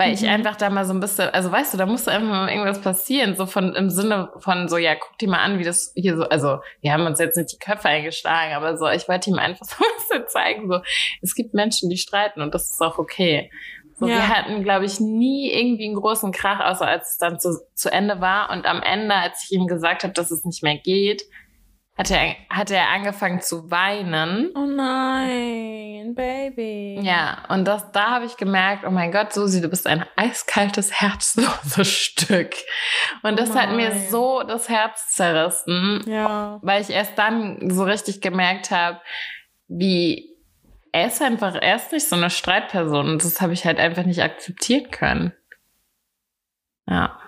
[0.00, 0.14] weil mhm.
[0.14, 2.80] ich einfach da mal so ein bisschen, also weißt du, da musste einfach mal irgendwas
[2.80, 6.16] passieren, so von im Sinne von so, ja, guck dir mal an, wie das hier
[6.16, 9.38] so, also wir haben uns jetzt nicht die Köpfe eingeschlagen, aber so, ich wollte ihm
[9.38, 10.80] einfach so ein bisschen zeigen, so,
[11.20, 13.50] es gibt Menschen, die streiten und das ist auch okay.
[14.00, 14.14] So, ja.
[14.16, 17.92] Wir hatten, glaube ich, nie irgendwie einen großen Krach, außer als es dann zu, zu
[17.92, 18.50] Ende war.
[18.50, 21.22] Und am Ende, als ich ihm gesagt habe, dass es nicht mehr geht,
[21.98, 24.52] hat er, hat er angefangen zu weinen.
[24.54, 26.98] Oh nein, Baby.
[27.02, 30.98] Ja, und das, da habe ich gemerkt, oh mein Gott, Susi, du bist ein eiskaltes,
[30.98, 32.54] herzloses Stück.
[33.22, 36.58] Und das oh hat mir so das Herz zerrissen, ja.
[36.62, 38.98] weil ich erst dann so richtig gemerkt habe,
[39.68, 40.29] wie
[40.92, 44.04] er ist einfach, er ist nicht so eine Streitperson und das habe ich halt einfach
[44.04, 45.32] nicht akzeptieren können.
[46.86, 47.18] Ja.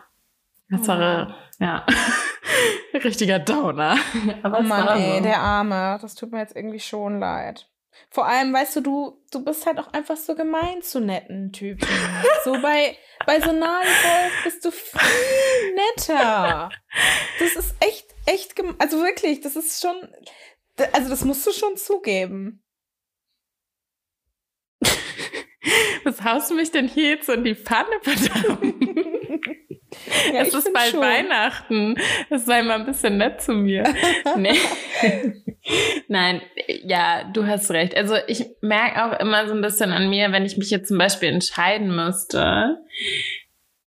[0.68, 1.62] Das war, oh.
[1.64, 1.86] ja.
[2.94, 3.96] Richtiger Downer.
[4.42, 5.22] Aber oh Mann, ey, so.
[5.22, 5.98] der Arme.
[6.00, 7.68] Das tut mir jetzt irgendwie schon leid.
[8.10, 11.86] Vor allem, weißt du, du, du bist halt auch einfach so gemein zu netten Typen.
[12.44, 12.96] so bei,
[13.26, 16.70] bei so Nagelwolf bist du viel netter.
[17.38, 19.96] Das ist echt, echt, also wirklich, das ist schon,
[20.92, 22.62] also das musst du schon zugeben.
[26.04, 28.74] Was haust du mich denn hier jetzt in die Pfanne, verdammt?
[30.32, 31.00] Ja, es ist bald schon.
[31.00, 31.96] Weihnachten.
[32.30, 33.84] Sei mal ein bisschen nett zu mir.
[34.38, 34.58] nee.
[36.08, 36.40] Nein,
[36.84, 37.94] ja, du hast recht.
[37.94, 40.96] Also ich merke auch immer so ein bisschen an mir, wenn ich mich jetzt zum
[40.96, 42.78] Beispiel entscheiden müsste,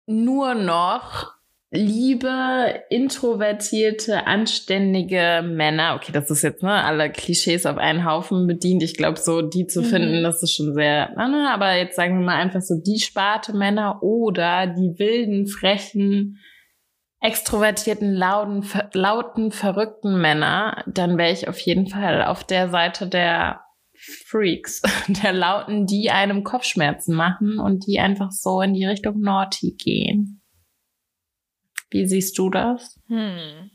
[0.05, 1.33] nur noch
[1.71, 8.83] liebe, introvertierte, anständige Männer, okay, das ist jetzt ne, alle Klischees auf einen Haufen bedient.
[8.83, 9.85] Ich glaube, so die zu mhm.
[9.85, 13.53] finden, das ist schon sehr, ne, aber jetzt sagen wir mal einfach so die Sparte
[13.53, 16.39] Männer oder die wilden, frechen,
[17.19, 23.07] extrovertierten, lauten, ver lauten verrückten Männer, dann wäre ich auf jeden Fall auf der Seite
[23.07, 23.61] der
[23.97, 24.81] Freaks,
[25.23, 30.41] der Lauten, die einem Kopfschmerzen machen und die einfach so in die Richtung Naughty gehen.
[31.89, 32.99] Wie siehst du das?
[33.07, 33.69] Hm.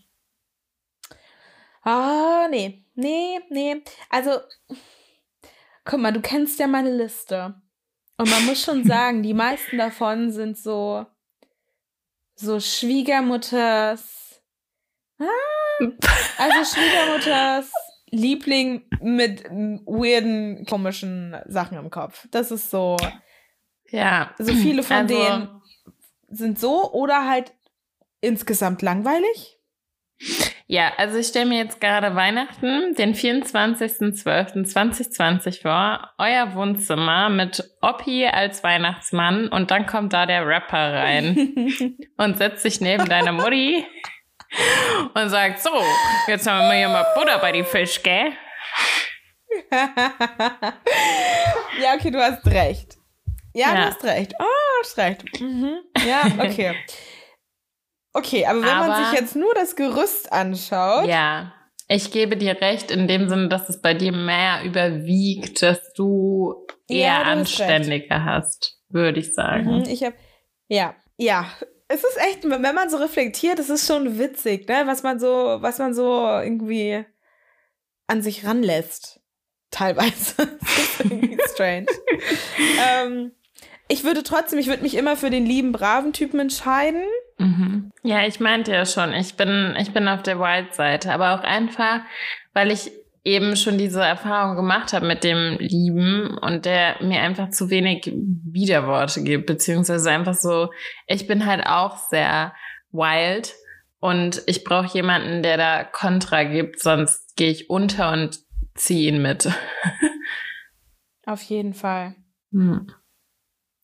[1.82, 2.84] Ah, nee.
[2.94, 3.82] Nee, nee.
[4.08, 4.40] Also,
[5.84, 7.54] guck mal, du kennst ja meine Liste.
[8.16, 11.06] Und man muss schon sagen, die meisten davon sind so,
[12.34, 14.42] so Schwiegermutters.
[15.18, 15.24] Ah,
[16.38, 17.72] also Schwiegermutters
[18.10, 22.26] Liebling mit weirden, komischen Sachen im Kopf.
[22.30, 22.96] Das ist so.
[23.88, 24.34] Ja.
[24.38, 25.62] So viele von also, denen
[26.28, 27.54] sind so oder halt
[28.20, 29.56] insgesamt langweilig?
[30.66, 38.24] Ja, also ich stelle mir jetzt gerade Weihnachten, den 24.12.2020 vor, euer Wohnzimmer mit Oppi
[38.26, 43.84] als Weihnachtsmann und dann kommt da der Rapper rein und setzt sich neben deiner Mutti
[45.14, 45.70] und sagt, so,
[46.28, 48.32] jetzt haben wir hier mal Butter bei die Fisch, gell?
[51.82, 52.98] ja, okay, du hast recht.
[53.54, 53.74] Ja, ja.
[53.74, 54.34] du hast recht.
[54.38, 55.40] Oh, du hast recht.
[55.40, 55.78] Mhm.
[56.06, 56.74] Ja, okay.
[58.12, 61.06] Okay, aber wenn aber, man sich jetzt nur das Gerüst anschaut.
[61.06, 61.52] Ja,
[61.88, 66.66] ich gebe dir recht in dem Sinne, dass es bei dir mehr überwiegt, dass du
[66.88, 69.78] eher ja, du anständiger hast, würde ich sagen.
[69.78, 70.14] Mhm, ich habe,
[70.68, 71.46] ja, ja.
[71.88, 74.82] Es ist echt, wenn man so reflektiert, es ist schon witzig, ne?
[74.84, 75.26] was man so,
[75.60, 77.04] was man so irgendwie
[78.06, 79.20] an sich ranlässt.
[79.72, 80.34] Teilweise.
[80.60, 81.86] das ist irgendwie strange.
[82.88, 83.32] ähm,
[83.88, 87.02] ich würde trotzdem, ich würde mich immer für den lieben, braven Typen entscheiden.
[87.40, 87.90] Mhm.
[88.02, 92.00] Ja, ich meinte ja schon, ich bin, ich bin auf der Wild-Seite, aber auch einfach,
[92.52, 92.92] weil ich
[93.24, 98.12] eben schon diese Erfahrung gemacht habe mit dem Lieben und der mir einfach zu wenig
[98.14, 100.70] Widerworte gibt, beziehungsweise einfach so,
[101.06, 102.54] ich bin halt auch sehr
[102.92, 103.54] wild
[104.00, 108.38] und ich brauche jemanden, der da Kontra gibt, sonst gehe ich unter und
[108.74, 109.50] ziehe ihn mit.
[111.26, 112.16] Auf jeden Fall.
[112.52, 112.86] Hm.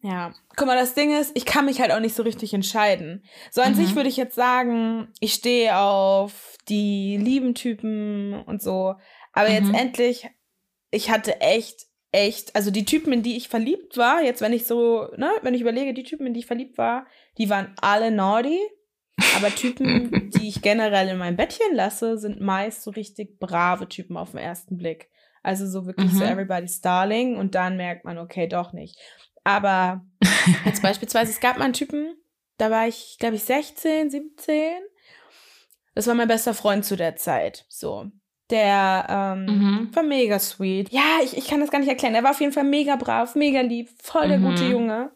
[0.07, 3.25] Ja, guck mal, das Ding ist, ich kann mich halt auch nicht so richtig entscheiden.
[3.51, 3.77] So an mhm.
[3.77, 8.95] sich würde ich jetzt sagen, ich stehe auf die lieben Typen und so.
[9.33, 9.55] Aber mhm.
[9.55, 10.29] jetzt endlich,
[10.93, 14.65] ich hatte echt, echt, also die Typen, in die ich verliebt war, jetzt wenn ich
[14.65, 18.13] so, ne, wenn ich überlege, die Typen, in die ich verliebt war, die waren alle
[18.13, 18.61] naughty.
[19.37, 24.17] Aber Typen, die ich generell in mein Bettchen lasse, sind meist so richtig brave Typen
[24.17, 25.11] auf den ersten Blick.
[25.43, 26.19] Also so wirklich mhm.
[26.19, 28.99] so Everybody's Darling und dann merkt man, okay, doch nicht.
[29.47, 30.05] Aber
[30.65, 32.17] jetzt beispielsweise, es gab mal einen Typen,
[32.59, 34.73] da war ich, glaube ich, 16, 17.
[35.95, 37.65] Das war mein bester Freund zu der Zeit.
[37.69, 38.11] So.
[38.51, 39.91] Der ähm, mhm.
[39.95, 40.91] war mega sweet.
[40.91, 42.17] Ja, ich, ich kann das gar nicht erklären.
[42.17, 44.51] Er war auf jeden Fall mega brav, mega lieb, voll der mhm.
[44.51, 45.13] gute Junge.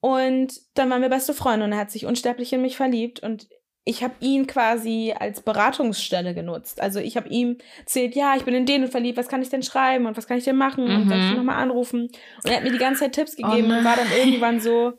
[0.00, 3.20] Und dann waren wir beste Freunde und er hat sich unsterblich in mich verliebt.
[3.20, 3.48] Und
[3.84, 6.80] ich habe ihn quasi als Beratungsstelle genutzt.
[6.80, 9.62] Also ich habe ihm erzählt, ja, ich bin in den verliebt, was kann ich denn
[9.62, 11.02] schreiben und was kann ich denn machen mhm.
[11.02, 12.02] und soll ich nochmal anrufen?
[12.44, 14.60] Und er hat mir die ganze Zeit Tipps oh gegeben oh und war dann irgendwann
[14.60, 14.92] so,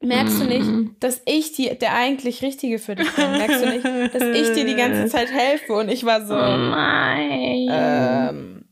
[0.00, 0.96] merkst du nicht, mhm.
[1.00, 3.32] dass ich die, der eigentlich Richtige für dich bin?
[3.32, 5.72] Merkst du nicht, dass ich dir die ganze Zeit helfe?
[5.72, 7.68] Und ich war so, oh nein.
[7.70, 8.64] Ähm,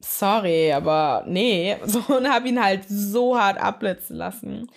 [0.00, 1.76] sorry, aber nee.
[1.84, 4.70] So, und habe ihn halt so hart abblitzen lassen.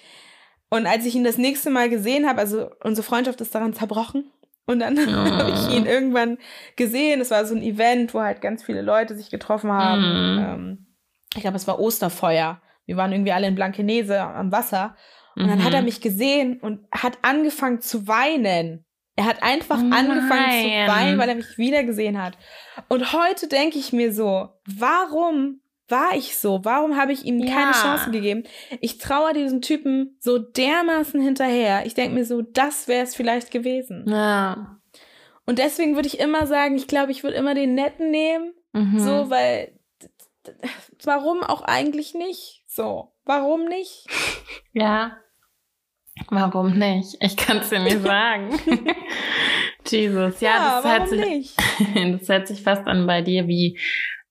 [0.71, 4.31] Und als ich ihn das nächste Mal gesehen habe, also unsere Freundschaft ist daran zerbrochen.
[4.65, 5.37] Und dann oh.
[5.37, 6.37] habe ich ihn irgendwann
[6.77, 7.19] gesehen.
[7.19, 10.01] Es war so ein Event, wo halt ganz viele Leute sich getroffen haben.
[10.01, 10.39] Mm.
[10.39, 10.87] Ähm,
[11.35, 12.61] ich glaube, es war Osterfeuer.
[12.85, 14.95] Wir waren irgendwie alle in Blankenese am Wasser.
[15.35, 15.85] Und dann hat er mhm.
[15.85, 18.85] mich gesehen und hat angefangen zu weinen.
[19.15, 19.93] Er hat einfach Nein.
[19.93, 22.37] angefangen zu weinen, weil er mich wieder gesehen hat.
[22.89, 25.60] Und heute denke ich mir so, warum
[25.91, 26.63] war ich so?
[26.63, 27.53] Warum habe ich ihm ja.
[27.53, 28.43] keine Chance gegeben?
[28.79, 31.85] Ich traue diesem Typen so dermaßen hinterher.
[31.85, 34.05] Ich denke mir so, das wäre es vielleicht gewesen.
[34.07, 34.79] Ja.
[35.45, 38.53] Und deswegen würde ich immer sagen, ich glaube, ich würde immer den Netten nehmen.
[38.73, 38.99] Mhm.
[38.99, 39.77] So, weil
[41.03, 42.63] warum auch eigentlich nicht?
[42.67, 44.05] So, warum nicht?
[44.73, 45.17] Ja.
[46.29, 47.17] Warum nicht?
[47.19, 48.57] Ich kann es dir nicht sagen.
[49.85, 51.55] Jesus, ja, ja das, hört sich,
[52.19, 53.77] das hört sich fast an bei dir wie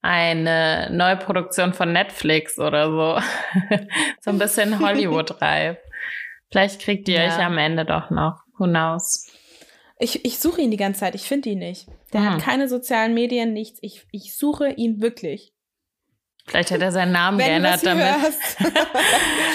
[0.02, 3.22] eine Neuproduktion von Netflix oder so.
[4.20, 5.76] so ein bisschen Hollywood-reif.
[6.50, 7.26] Vielleicht kriegt ihr ja.
[7.26, 8.42] euch am Ende doch noch.
[8.58, 9.30] Who knows?
[9.98, 11.14] Ich, ich suche ihn die ganze Zeit.
[11.14, 11.86] Ich finde ihn nicht.
[12.12, 12.30] Der hm.
[12.30, 13.78] hat keine sozialen Medien, nichts.
[13.82, 15.52] Ich, ich suche ihn wirklich.
[16.46, 18.06] Vielleicht hat er seinen Namen Wenn geändert, damit.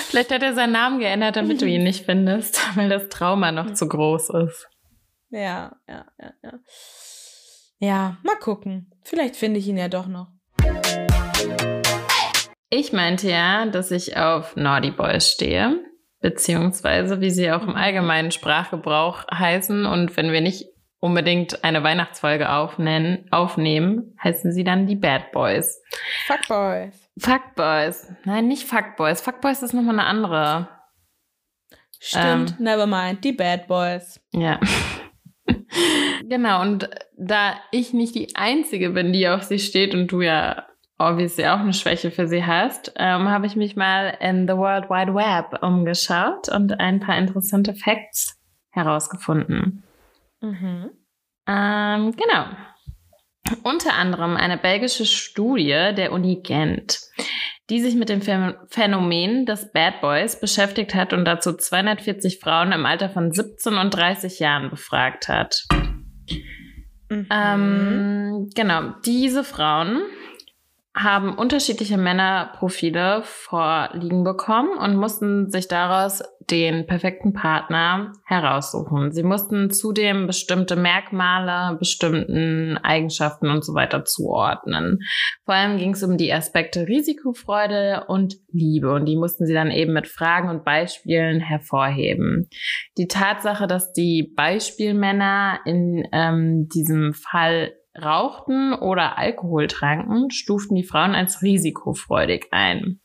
[0.08, 3.74] Vielleicht hat er seinen Namen geändert, damit du ihn nicht findest, weil das Trauma noch
[3.74, 4.70] zu groß ist.
[5.30, 6.54] Ja, ja, ja, ja.
[7.80, 8.92] Ja, mal gucken.
[9.04, 10.28] Vielleicht finde ich ihn ja doch noch.
[12.70, 15.80] Ich meinte ja, dass ich auf Naughty Boys stehe,
[16.20, 19.86] beziehungsweise wie sie auch im allgemeinen Sprachgebrauch heißen.
[19.86, 20.66] Und wenn wir nicht
[21.00, 25.82] unbedingt eine Weihnachtsfolge aufnennen, aufnehmen, heißen sie dann die Bad Boys.
[26.26, 27.10] Fuck Boys.
[27.20, 28.12] Fuck Boys.
[28.24, 29.22] Nein, nicht Fuck Boys.
[29.22, 30.70] Fuck Boys ist nochmal eine andere.
[32.00, 33.24] Stimmt, ähm, never mind.
[33.24, 34.20] Die Bad Boys.
[34.32, 34.60] Ja.
[36.28, 40.66] genau, und da ich nicht die Einzige bin, die auf sie steht und du ja
[40.98, 44.90] obviously auch eine Schwäche für sie hast, ähm, habe ich mich mal in the World
[44.90, 48.38] Wide Web umgeschaut und ein paar interessante Facts
[48.72, 49.84] herausgefunden.
[50.42, 50.92] Mhm.
[51.48, 52.46] Ähm, genau.
[53.64, 57.00] Unter anderem eine belgische Studie der Uni Gent,
[57.70, 62.86] die sich mit dem Phänomen des Bad Boys beschäftigt hat und dazu 240 Frauen im
[62.86, 65.64] Alter von 17 und 30 Jahren befragt hat.
[67.10, 67.28] Mhm.
[67.32, 70.02] Ähm, genau, diese Frauen
[70.96, 79.12] haben unterschiedliche Männerprofile vorliegen bekommen und mussten sich daraus den perfekten Partner heraussuchen.
[79.12, 85.00] Sie mussten zudem bestimmte Merkmale, bestimmten Eigenschaften und so weiter zuordnen.
[85.44, 89.72] Vor allem ging es um die Aspekte Risikofreude und Liebe und die mussten sie dann
[89.72, 92.48] eben mit Fragen und Beispielen hervorheben.
[92.98, 100.84] Die Tatsache, dass die Beispielmänner in ähm, diesem Fall rauchten oder Alkohol tranken, stuften die
[100.84, 103.00] Frauen als risikofreudig ein.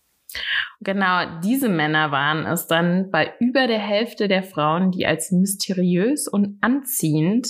[0.81, 6.29] Genau diese Männer waren es dann bei über der Hälfte der Frauen, die als mysteriös
[6.29, 7.49] und anziehend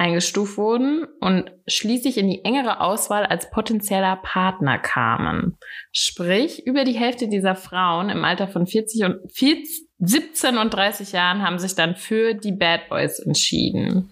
[0.00, 5.58] eingestuft wurden und schließlich in die engere Auswahl als potenzieller Partner kamen.
[5.92, 11.12] Sprich, über die Hälfte dieser Frauen im Alter von 40 und 40, 17 und 30
[11.12, 14.10] Jahren haben sich dann für die Bad Boys entschieden.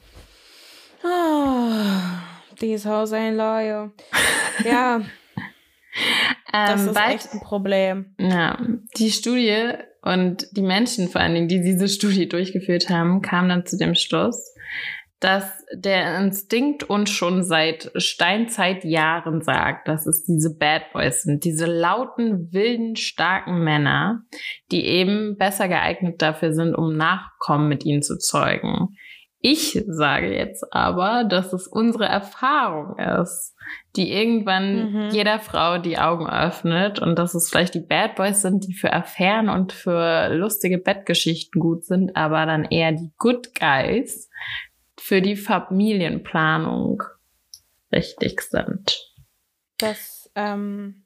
[2.61, 3.93] These hoes ain't loyal.
[4.65, 5.01] Ja.
[6.53, 8.15] das ähm, ist bald, echt ein Problem.
[8.19, 8.59] Ja,
[8.97, 13.67] die Studie und die Menschen vor allen Dingen, die diese Studie durchgeführt haben, kamen dann
[13.67, 14.55] zu dem Schluss,
[15.21, 21.67] dass der Instinkt uns schon seit Steinzeitjahren sagt, dass es diese Bad Boys sind, diese
[21.67, 24.23] lauten, wilden, starken Männer,
[24.71, 28.97] die eben besser geeignet dafür sind, um Nachkommen mit ihnen zu zeugen.
[29.41, 33.55] Ich sage jetzt aber, dass es unsere Erfahrung ist,
[33.95, 35.09] die irgendwann mhm.
[35.11, 38.93] jeder Frau die Augen öffnet und dass es vielleicht die Bad Boys sind, die für
[38.93, 44.29] Affären und für lustige Bettgeschichten gut sind, aber dann eher die Good Guys
[44.99, 47.05] für die Familienplanung
[47.93, 49.15] richtig sind.
[49.79, 51.05] Das, ähm,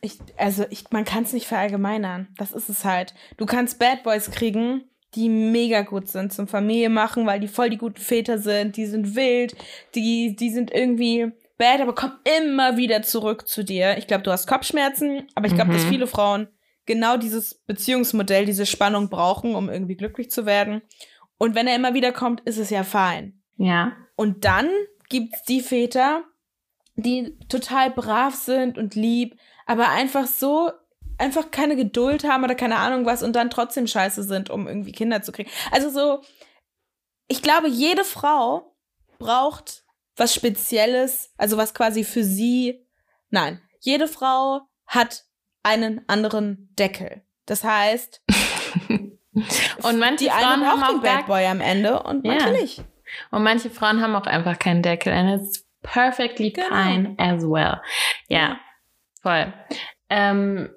[0.00, 2.28] ich, also ich, man kann es nicht verallgemeinern.
[2.38, 3.14] Das ist es halt.
[3.36, 4.84] Du kannst Bad Boys kriegen,
[5.14, 8.86] die mega gut sind zum Familie machen, weil die voll die guten Väter sind, die
[8.86, 9.54] sind wild,
[9.94, 13.98] die, die sind irgendwie bad, aber kommen immer wieder zurück zu dir.
[13.98, 15.74] Ich glaube, du hast Kopfschmerzen, aber ich glaube, mhm.
[15.74, 16.48] dass viele Frauen
[16.86, 20.82] genau dieses Beziehungsmodell, diese Spannung brauchen, um irgendwie glücklich zu werden.
[21.38, 23.40] Und wenn er immer wieder kommt, ist es ja fein.
[23.56, 23.92] Ja.
[24.16, 24.68] Und dann
[25.08, 26.24] gibt's die Väter,
[26.96, 30.70] die total brav sind und lieb, aber einfach so
[31.18, 34.92] einfach keine Geduld haben oder keine Ahnung was und dann trotzdem scheiße sind, um irgendwie
[34.92, 35.50] Kinder zu kriegen.
[35.70, 36.22] Also so,
[37.28, 38.74] ich glaube, jede Frau
[39.18, 39.84] braucht
[40.16, 42.86] was Spezielles, also was quasi für sie,
[43.30, 45.24] nein, jede Frau hat
[45.62, 47.22] einen anderen Deckel.
[47.46, 48.22] Das heißt,
[49.82, 52.84] und manche die Frauen haben auch den Bad Boy am Ende und manche nicht.
[53.30, 56.68] Und manche Frauen haben auch einfach keinen Deckel and it's perfectly genau.
[56.68, 57.80] fine as well.
[58.28, 58.58] Ja,
[59.22, 59.52] voll.
[60.08, 60.70] Ähm,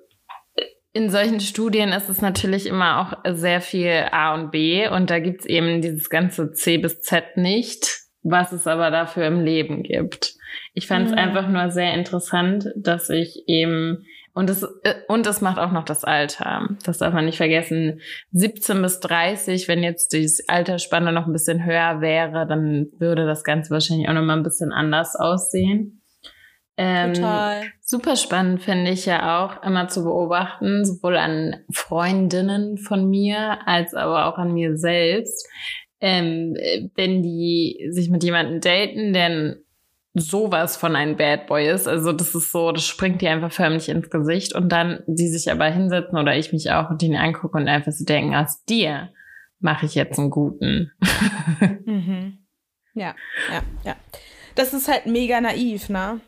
[0.95, 5.19] in solchen Studien ist es natürlich immer auch sehr viel A und B und da
[5.19, 10.35] gibt's eben dieses ganze C bis Z nicht, was es aber dafür im Leben gibt.
[10.73, 11.17] Ich fand es mhm.
[11.17, 15.83] einfach nur sehr interessant, dass ich eben und es, äh, und es macht auch noch
[15.83, 16.69] das Alter.
[16.85, 17.99] Das darf man nicht vergessen.
[18.31, 23.43] 17 bis 30, wenn jetzt die Altersspanne noch ein bisschen höher wäre, dann würde das
[23.43, 26.01] Ganze wahrscheinlich auch noch mal ein bisschen anders aussehen.
[26.77, 27.63] Ähm, Total.
[27.81, 33.93] Super spannend finde ich ja auch immer zu beobachten, sowohl an Freundinnen von mir als
[33.93, 35.47] aber auch an mir selbst,
[36.01, 36.57] ähm,
[36.95, 39.57] wenn die sich mit jemandem daten, der
[40.15, 41.87] sowas von ein Bad Boy ist.
[41.87, 45.51] Also das ist so, das springt dir einfach förmlich ins Gesicht und dann die sich
[45.51, 49.09] aber hinsetzen oder ich mich auch und den angucke und einfach so denken, aus dir
[49.59, 50.91] mache ich jetzt einen guten.
[51.85, 52.39] mhm.
[52.93, 53.13] Ja,
[53.51, 53.95] ja, ja.
[54.55, 56.21] Das ist halt mega naiv, ne?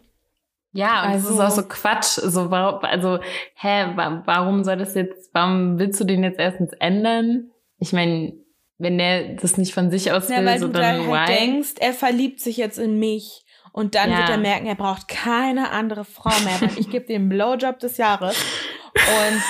[0.73, 2.19] Ja, und also, das ist auch so Quatsch.
[2.21, 3.19] So, warum, also,
[3.55, 3.93] hä,
[4.25, 7.51] warum soll das jetzt, warum willst du den jetzt erstens ändern?
[7.79, 8.33] Ich meine,
[8.77, 11.75] wenn der das nicht von sich aus will, ja, weil so du dann halt denkst,
[11.79, 13.43] er verliebt sich jetzt in mich.
[13.71, 14.17] Und dann ja.
[14.17, 17.97] wird er merken, er braucht keine andere Frau mehr, weil ich gebe den Blowjob des
[17.97, 18.35] Jahres.
[18.93, 19.41] Und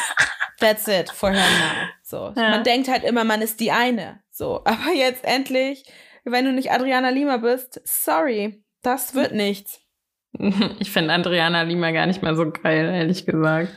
[0.59, 1.87] that's it for him now.
[2.03, 2.33] So.
[2.35, 2.49] Ja.
[2.49, 4.19] Man denkt halt immer, man ist die eine.
[4.31, 4.61] So.
[4.65, 5.85] Aber jetzt endlich,
[6.25, 9.79] wenn du nicht Adriana Lima bist, sorry, das wird nichts.
[10.79, 13.73] Ich finde Adriana Lima gar nicht mal so geil, ehrlich gesagt.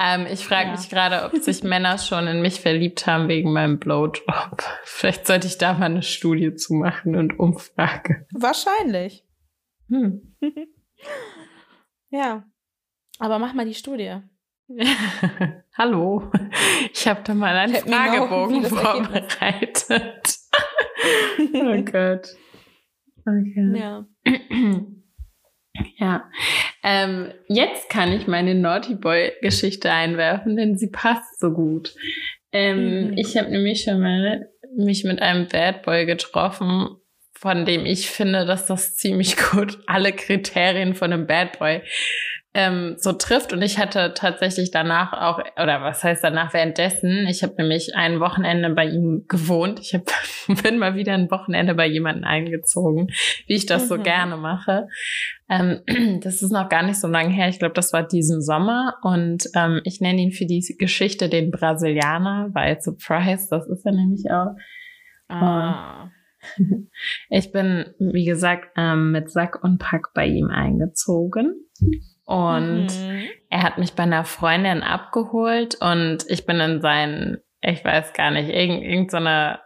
[0.00, 0.76] Ähm, ich frage ja.
[0.76, 4.62] mich gerade, ob sich Männer schon in mich verliebt haben wegen meinem Blowjob.
[4.84, 8.26] Vielleicht sollte ich da mal eine Studie zu machen und Umfrage.
[8.32, 9.24] Wahrscheinlich.
[9.88, 10.36] Hm.
[12.10, 12.44] ja.
[13.18, 14.16] Aber mach mal die Studie.
[15.76, 16.30] Hallo.
[16.92, 20.38] Ich habe da mal einen Let Fragebogen vorbereitet.
[21.54, 22.36] oh Gott.
[23.26, 23.72] Okay.
[23.74, 24.06] Ja.
[25.98, 26.30] Ja.
[26.82, 31.94] Ähm, jetzt kann ich meine Naughty Boy-Geschichte einwerfen, denn sie passt so gut.
[32.52, 33.18] Ähm, mhm.
[33.18, 36.96] Ich habe nämlich schon mal mich mit einem Bad Boy getroffen,
[37.34, 41.82] von dem ich finde, dass das ziemlich gut alle Kriterien von einem Bad Boy
[42.58, 43.52] ähm, so trifft.
[43.52, 48.18] Und ich hatte tatsächlich danach auch, oder was heißt danach, währenddessen, ich habe nämlich ein
[48.18, 49.78] Wochenende bei ihm gewohnt.
[49.78, 50.02] Ich hab,
[50.64, 53.12] bin mal wieder ein Wochenende bei jemandem eingezogen,
[53.46, 53.88] wie ich das mhm.
[53.88, 54.88] so gerne mache.
[55.48, 55.82] Ähm,
[56.20, 57.48] das ist noch gar nicht so lange her.
[57.48, 58.94] Ich glaube, das war diesen Sommer.
[59.02, 63.92] Und ähm, ich nenne ihn für die Geschichte den Brasilianer, weil Surprise, das ist er
[63.92, 64.56] nämlich auch.
[65.28, 66.10] Ah.
[67.30, 71.68] Ich bin, wie gesagt, ähm, mit Sack und Pack bei ihm eingezogen.
[72.28, 73.26] Und mhm.
[73.48, 78.30] er hat mich bei einer Freundin abgeholt und ich bin in sein, ich weiß gar
[78.30, 79.60] nicht, irgend, irgendeine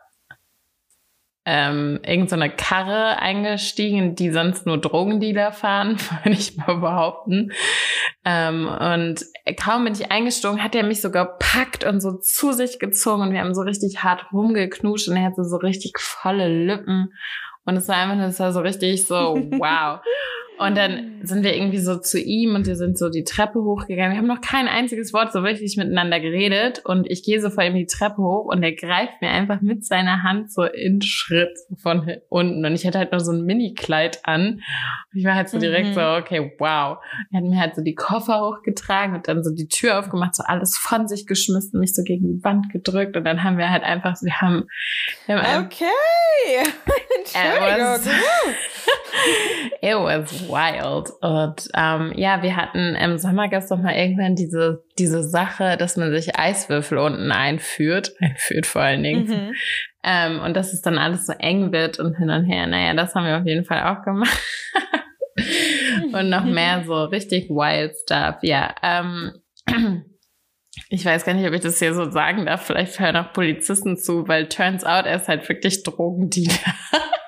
[1.44, 7.50] ähm, irgend so eine Karre eingestiegen, die sonst nur Drogendealer fahren, würde ich mal behaupten.
[8.24, 9.24] Ähm, und
[9.60, 13.32] kaum bin ich eingestiegen, hat er mich sogar packt und so zu sich gezogen und
[13.32, 17.12] wir haben so richtig hart rumgeknutscht und er hatte so richtig volle Lippen.
[17.64, 19.98] Und es war einfach, das war so richtig so, wow.
[20.58, 24.12] Und dann sind wir irgendwie so zu ihm und wir sind so die Treppe hochgegangen.
[24.12, 26.82] Wir haben noch kein einziges Wort so wirklich miteinander geredet.
[26.84, 29.84] Und ich gehe so vor ihm die Treppe hoch und er greift mir einfach mit
[29.84, 32.64] seiner Hand so in Schritt von unten.
[32.64, 34.60] Und ich hatte halt nur so ein Mini-Kleid an.
[35.12, 35.94] Und ich war halt so direkt mhm.
[35.94, 36.98] so, okay, wow.
[37.32, 40.44] Er hat mir halt so die Koffer hochgetragen und dann so die Tür aufgemacht, so
[40.44, 43.16] alles von sich geschmissen, mich so gegen die Wand gedrückt.
[43.16, 44.64] Und dann haben wir halt einfach, wir haben,
[45.26, 45.84] wir haben okay.
[47.18, 48.12] Entschuldigung.
[49.82, 51.10] It was wild.
[51.20, 55.76] Und ähm, ja, wir hatten im Sommer gab es doch mal irgendwann diese, diese Sache,
[55.76, 59.26] dass man sich Eiswürfel unten einführt, einführt vor allen Dingen.
[59.26, 59.54] Mhm.
[60.04, 62.66] Ähm, und dass es dann alles so eng wird und hin und her.
[62.66, 64.38] Naja, das haben wir auf jeden Fall auch gemacht.
[66.12, 68.36] und noch mehr so richtig wild stuff.
[68.42, 69.32] Ja, ähm,
[70.88, 72.66] ich weiß gar nicht, ob ich das hier so sagen darf.
[72.66, 76.74] Vielleicht hören auch Polizisten zu, weil turns out, er ist halt wirklich Drogendealer.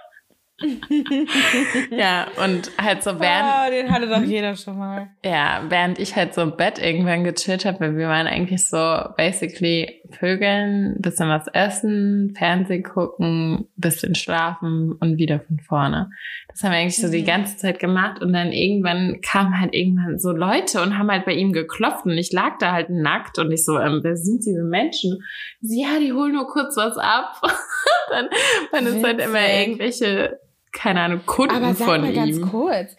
[1.91, 3.45] ja, und halt so während.
[3.45, 5.09] Oh, den hatte doch jeder schon mal.
[5.25, 8.77] Ja, während ich halt so im Bett irgendwann gechillt habe, weil wir waren eigentlich so
[9.17, 16.11] basically Vögeln, bisschen was essen, Fernsehen gucken, bisschen schlafen und wieder von vorne.
[16.49, 17.13] Das haben wir eigentlich so mhm.
[17.13, 21.25] die ganze Zeit gemacht und dann irgendwann kamen halt irgendwann so Leute und haben halt
[21.25, 24.45] bei ihm geklopft und ich lag da halt nackt und ich so, ähm, wer sind
[24.47, 25.21] diese Menschen?
[25.61, 27.43] Sie, ja, die holen nur kurz was ab.
[28.11, 28.29] dann
[28.71, 30.39] waren es halt immer irgendwelche
[30.75, 32.41] keine Ahnung, Kunden Aber sag von mal ihm.
[32.41, 32.97] ganz kurz.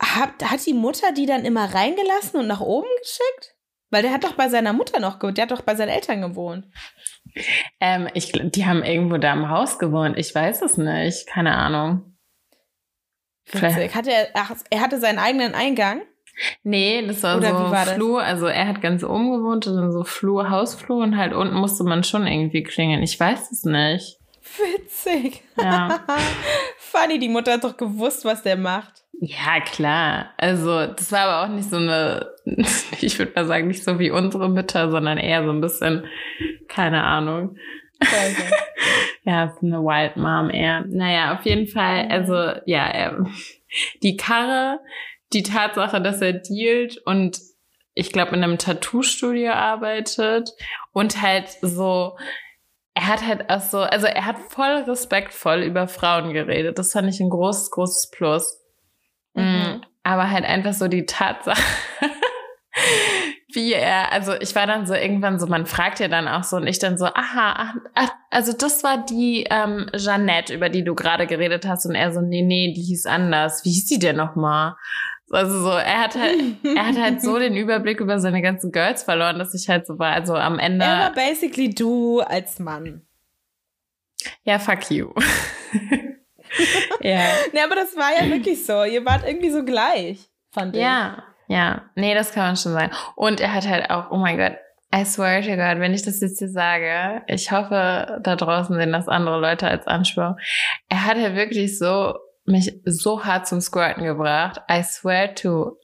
[0.00, 3.56] Hat, hat die Mutter die dann immer reingelassen und nach oben geschickt?
[3.90, 6.20] Weil der hat doch bei seiner Mutter noch gewohnt, der hat doch bei seinen Eltern
[6.20, 6.66] gewohnt.
[7.80, 10.18] Ähm, ich, die haben irgendwo da im Haus gewohnt.
[10.18, 11.26] Ich weiß es nicht.
[11.26, 12.16] Keine Ahnung.
[13.52, 16.02] Hatte er, ach, er hatte seinen eigenen Eingang?
[16.62, 18.20] Nee, das war Oder so war Flur.
[18.20, 18.28] Das?
[18.28, 22.04] Also er hat ganz oben gewohnt, dann so Flur, Hausflur und halt unten musste man
[22.04, 23.02] schon irgendwie klingeln.
[23.02, 24.17] Ich weiß es nicht.
[24.56, 25.42] Witzig.
[25.56, 26.04] Ja.
[26.78, 29.04] Funny, die Mutter hat doch gewusst, was der macht.
[29.20, 30.30] Ja, klar.
[30.36, 32.32] Also, das war aber auch nicht so eine,
[33.00, 36.06] ich würde mal sagen, nicht so wie unsere Mütter, sondern eher so ein bisschen,
[36.68, 37.56] keine Ahnung.
[39.24, 40.84] ja, so eine Wild Mom eher.
[40.86, 43.26] Naja, auf jeden Fall, also, ja, er,
[44.02, 44.78] die Karre,
[45.32, 47.40] die Tatsache, dass er dealt und
[47.94, 50.50] ich glaube in einem Tattoo-Studio arbeitet
[50.92, 52.16] und halt so,
[52.98, 56.80] er hat halt auch so, also er hat voll respektvoll über Frauen geredet.
[56.80, 58.60] Das fand ich ein großes, großes Plus.
[59.34, 59.44] Mhm.
[59.44, 61.62] Mm, aber halt einfach so die Tatsache,
[63.54, 66.56] wie er, also ich war dann so irgendwann so, man fragt ja dann auch so
[66.56, 70.96] und ich dann so, aha, ach, also das war die ähm, Jeannette, über die du
[70.96, 73.64] gerade geredet hast und er so, nee, nee, die hieß anders.
[73.64, 74.74] Wie hieß die denn nochmal?
[75.30, 79.02] Also so, er hat halt, er hat halt so den Überblick über seine ganzen Girls
[79.02, 80.84] verloren, dass ich halt so war, also am Ende.
[80.84, 83.02] Er war basically du als Mann.
[84.44, 85.12] Ja, fuck you.
[87.00, 87.20] ja.
[87.52, 88.84] Nee, aber das war ja wirklich so.
[88.84, 90.18] Ihr wart irgendwie so gleich,
[90.50, 90.82] fand ich.
[90.82, 91.90] Ja, ja.
[91.94, 92.92] Nee, das kann man schon sagen.
[93.14, 94.56] Und er hat halt auch, oh mein Gott,
[94.94, 98.92] I swear to God, wenn ich das jetzt hier sage, ich hoffe, da draußen sehen
[98.92, 100.36] das andere Leute als Anspruch.
[100.88, 102.14] Er hat halt wirklich so
[102.48, 104.60] mich so hart zum Squirten gebracht.
[104.70, 105.78] I swear to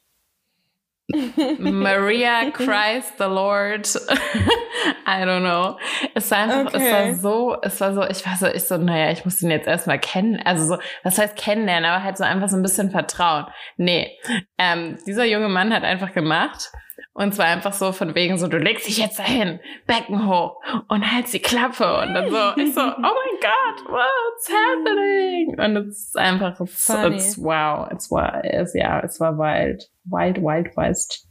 [1.58, 3.86] Maria Christ the Lord.
[5.06, 5.78] I don't know.
[6.14, 6.86] Es war einfach, okay.
[6.86, 9.50] es war so, es war so, ich war so, ich so, naja, ich muss ihn
[9.50, 10.40] jetzt erstmal kennen.
[10.44, 13.46] Also so, was heißt kennenlernen, aber halt so einfach so ein bisschen vertrauen.
[13.76, 14.16] Nee.
[14.58, 16.70] Ähm, dieser junge Mann hat einfach gemacht.
[17.16, 21.02] Und zwar einfach so von wegen so, du legst dich jetzt dahin, Becken hoch und
[21.02, 22.00] hältst die Klappe.
[22.00, 25.56] Und dann so, ich so, oh mein Gott, what's happening?
[25.56, 28.10] Und es ist einfach, it's, it's wow, it's,
[28.42, 29.88] it's, ja, es war wild.
[30.04, 31.28] Wild, wild west.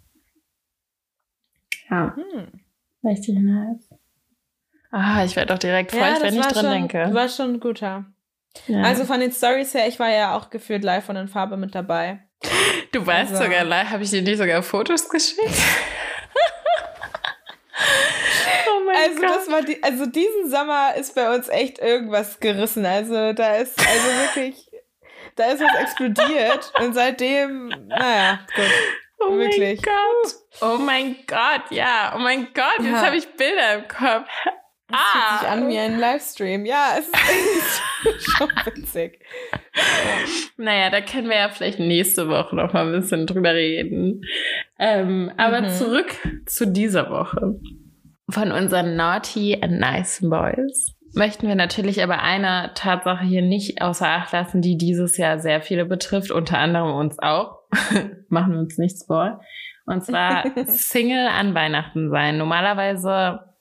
[1.90, 2.16] Ja.
[2.16, 2.62] Hm.
[3.04, 3.90] Richtig nice.
[4.90, 7.14] Ah, ich werde doch direkt feucht, ja, wenn ich dran schon, denke.
[7.14, 8.06] War schon ein guter.
[8.68, 8.84] Ja.
[8.84, 11.76] Also von den Stories her, ich war ja auch gefühlt live von den Farbe mit
[11.76, 12.22] dabei.
[12.92, 13.44] Du weißt also.
[13.44, 15.42] sogar, habe ich dir nicht sogar Fotos geschickt?
[18.68, 19.30] oh mein also Gott.
[19.36, 22.86] das war die, also diesen Sommer ist bei uns echt irgendwas gerissen.
[22.86, 24.70] Also da ist also wirklich,
[25.36, 28.66] da ist was explodiert und seitdem, naja, gut.
[29.20, 29.82] Oh wirklich.
[29.82, 30.36] mein Gott.
[30.62, 32.14] Oh mein Gott, ja.
[32.16, 33.06] Oh mein Gott, jetzt ja.
[33.06, 34.28] habe ich Bilder im Kopf.
[34.94, 35.28] Das ah.
[35.28, 36.66] fühlt sich an wie ein Livestream.
[36.68, 39.20] Ja, es ist schon witzig.
[40.58, 44.22] Naja, da können wir ja vielleicht nächste Woche noch mal ein bisschen drüber reden.
[44.78, 45.70] Ähm, aber mhm.
[45.70, 46.16] zurück
[46.46, 47.60] zu dieser Woche.
[48.30, 54.08] Von unseren Naughty and Nice Boys möchten wir natürlich aber eine Tatsache hier nicht außer
[54.08, 57.62] Acht lassen, die dieses Jahr sehr viele betrifft, unter anderem uns auch.
[58.30, 59.42] Machen wir uns nichts vor.
[59.88, 62.38] Und zwar Single an Weihnachten sein.
[62.38, 63.53] Normalerweise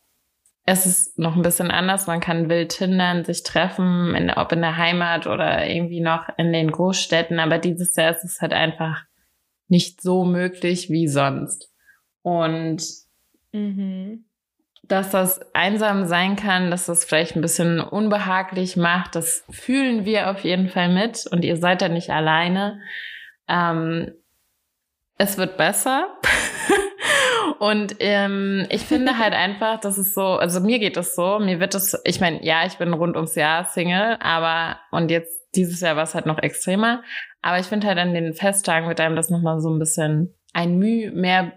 [0.65, 2.07] es ist noch ein bisschen anders.
[2.07, 6.53] Man kann wild tindern, sich treffen, in, ob in der Heimat oder irgendwie noch in
[6.53, 7.41] den Großstädten.
[7.41, 9.05] Aber dieses Jahr ist es halt einfach
[9.69, 11.73] nicht so möglich wie sonst.
[12.23, 12.83] Und
[13.51, 14.25] mhm.
[14.85, 20.31] dass das einsam sein kann, dass das vielleicht ein bisschen unbehaglich macht, das fühlen wir
[20.31, 21.27] auf jeden Fall mit.
[21.27, 22.81] Und ihr seid da nicht alleine.
[23.49, 24.13] Ähm,
[25.19, 26.07] es wird besser.
[27.59, 31.61] Und ähm, ich finde halt einfach, dass es so, also mir geht es so, mir
[31.61, 35.81] wird es, ich meine, ja, ich bin rund ums Jahr Single, aber und jetzt dieses
[35.81, 37.03] Jahr war es halt noch extremer.
[37.43, 40.79] Aber ich finde halt an den Festtagen wird einem das nochmal so ein bisschen ein
[40.79, 41.53] Mühe mehr,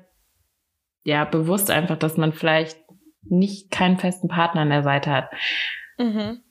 [1.04, 2.78] ja, bewusst einfach, dass man vielleicht
[3.24, 5.30] nicht keinen festen Partner an der Seite hat.
[5.98, 6.42] Mhm.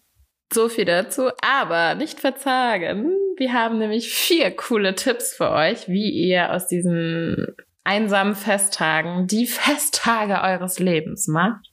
[0.53, 3.12] So viel dazu, aber nicht verzagen.
[3.37, 9.47] Wir haben nämlich vier coole Tipps für euch, wie ihr aus diesen einsamen Festtagen die
[9.49, 11.70] Festtage eures Lebens macht.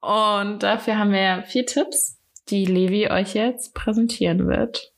[0.00, 2.18] Und dafür haben wir vier Tipps,
[2.48, 4.92] die Levi euch jetzt präsentieren wird.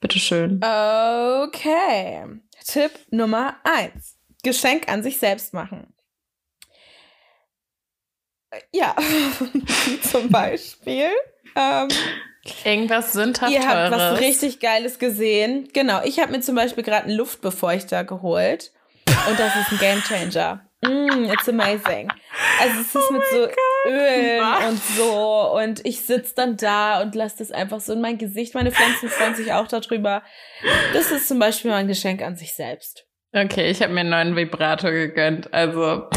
[0.00, 0.56] Bitteschön.
[0.56, 2.26] Okay.
[2.66, 4.18] Tipp Nummer eins.
[4.42, 5.94] Geschenk an sich selbst machen.
[8.72, 8.94] Ja,
[10.02, 11.08] zum Beispiel.
[11.56, 11.88] Ähm,
[12.64, 15.68] Irgendwas sündhaft Ihr habt was richtig Geiles gesehen.
[15.72, 18.72] Genau, ich habe mir zum Beispiel gerade einen Luftbefeuchter geholt.
[19.28, 20.60] Und das ist ein Game Changer.
[20.82, 22.10] Mm, it's amazing.
[22.60, 23.56] Also es ist oh mit so God.
[23.86, 24.68] Ölen Was?
[24.68, 28.54] und so und ich sitze dann da und lasse das einfach so in mein Gesicht.
[28.54, 30.22] Meine Pflanzen freuen sich auch darüber.
[30.92, 33.06] Das ist zum Beispiel mein Geschenk an sich selbst.
[33.32, 35.52] Okay, ich habe mir einen neuen Vibrator gegönnt.
[35.54, 36.08] Also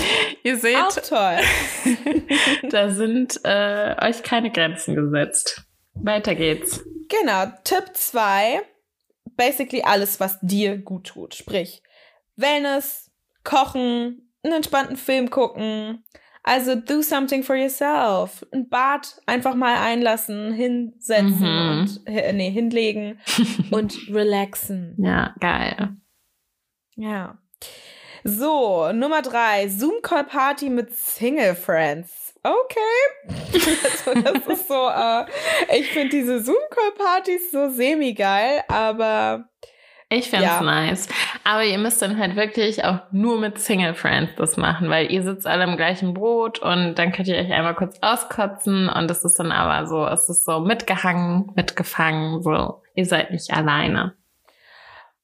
[0.43, 1.37] ihr seht, auch toll.
[2.69, 5.63] da sind äh, euch keine Grenzen gesetzt.
[5.93, 6.83] Weiter geht's.
[7.07, 8.61] Genau, Tipp 2.
[9.37, 11.35] Basically alles, was dir gut tut.
[11.35, 11.81] Sprich,
[12.35, 13.11] Wellness,
[13.43, 16.03] Kochen, einen entspannten Film gucken,
[16.43, 18.45] Also do something for yourself.
[18.51, 21.79] Ein Bad einfach mal einlassen, hinsetzen mhm.
[21.79, 23.19] und äh, nee, hinlegen
[23.71, 24.95] und relaxen.
[24.99, 25.95] Ja, geil.
[26.95, 27.39] Ja.
[28.23, 32.35] So, Nummer drei, Zoom-Call-Party mit Single Friends.
[32.43, 33.39] Okay.
[33.83, 35.25] also das ist so, äh,
[35.79, 39.49] ich finde diese Zoom-Call-Partys so semi-geil, aber
[40.09, 40.61] ich fände ja.
[40.61, 41.07] nice.
[41.43, 45.23] Aber ihr müsst dann halt wirklich auch nur mit Single Friends das machen, weil ihr
[45.23, 49.23] sitzt alle im gleichen Boot und dann könnt ihr euch einmal kurz auskotzen und es
[49.23, 52.81] ist dann aber so, es ist so mitgehangen, mitgefangen, so.
[52.93, 54.15] Ihr seid nicht alleine.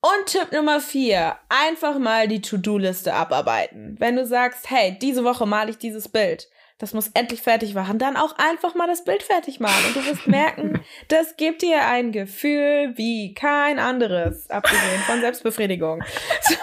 [0.02, 3.98] Und Tipp Nummer vier, einfach mal die To-Do-Liste abarbeiten.
[4.00, 6.48] Wenn du sagst, hey, diese Woche male ich dieses Bild,
[6.82, 9.86] das muss endlich fertig machen, dann auch einfach mal das Bild fertig machen.
[9.88, 16.04] Und du wirst merken, das gibt dir ein Gefühl wie kein anderes, abgesehen von Selbstbefriedigung.
[16.44, 16.56] So,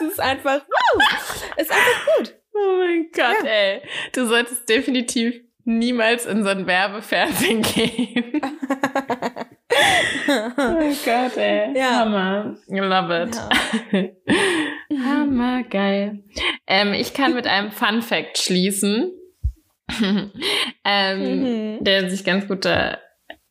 [0.00, 1.02] es ist einfach, wow,
[1.56, 2.34] es ist einfach gut.
[2.54, 3.50] Oh mein Gott, ja.
[3.50, 3.82] ey.
[4.12, 8.40] Du solltest definitiv niemals in so ein Werbefernsehen gehen.
[10.56, 11.76] oh Gott, ey.
[11.76, 12.00] Ja.
[12.00, 12.56] Hammer.
[12.68, 13.38] Love it.
[13.92, 15.04] Ja.
[15.04, 16.22] Hammer, geil.
[16.66, 19.12] Ähm, ich kann mit einem Fun Fact schließen.
[20.84, 21.84] ähm, mhm.
[21.84, 22.98] der sich ganz gut da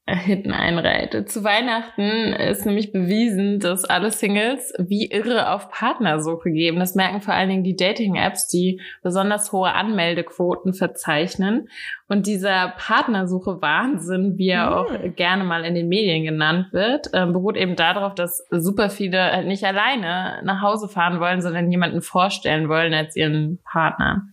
[0.08, 1.30] hinten einreiht.
[1.30, 6.80] Zu Weihnachten ist nämlich bewiesen, dass alle Singles wie irre auf Partnersuche geben.
[6.80, 11.70] Das merken vor allen Dingen die Dating-Apps, die besonders hohe Anmeldequoten verzeichnen.
[12.08, 14.74] Und dieser Partnersuche-Wahnsinn, wie er mhm.
[14.74, 19.32] auch gerne mal in den Medien genannt wird, äh, beruht eben darauf, dass super viele
[19.32, 24.28] halt nicht alleine nach Hause fahren wollen, sondern jemanden vorstellen wollen als ihren Partner.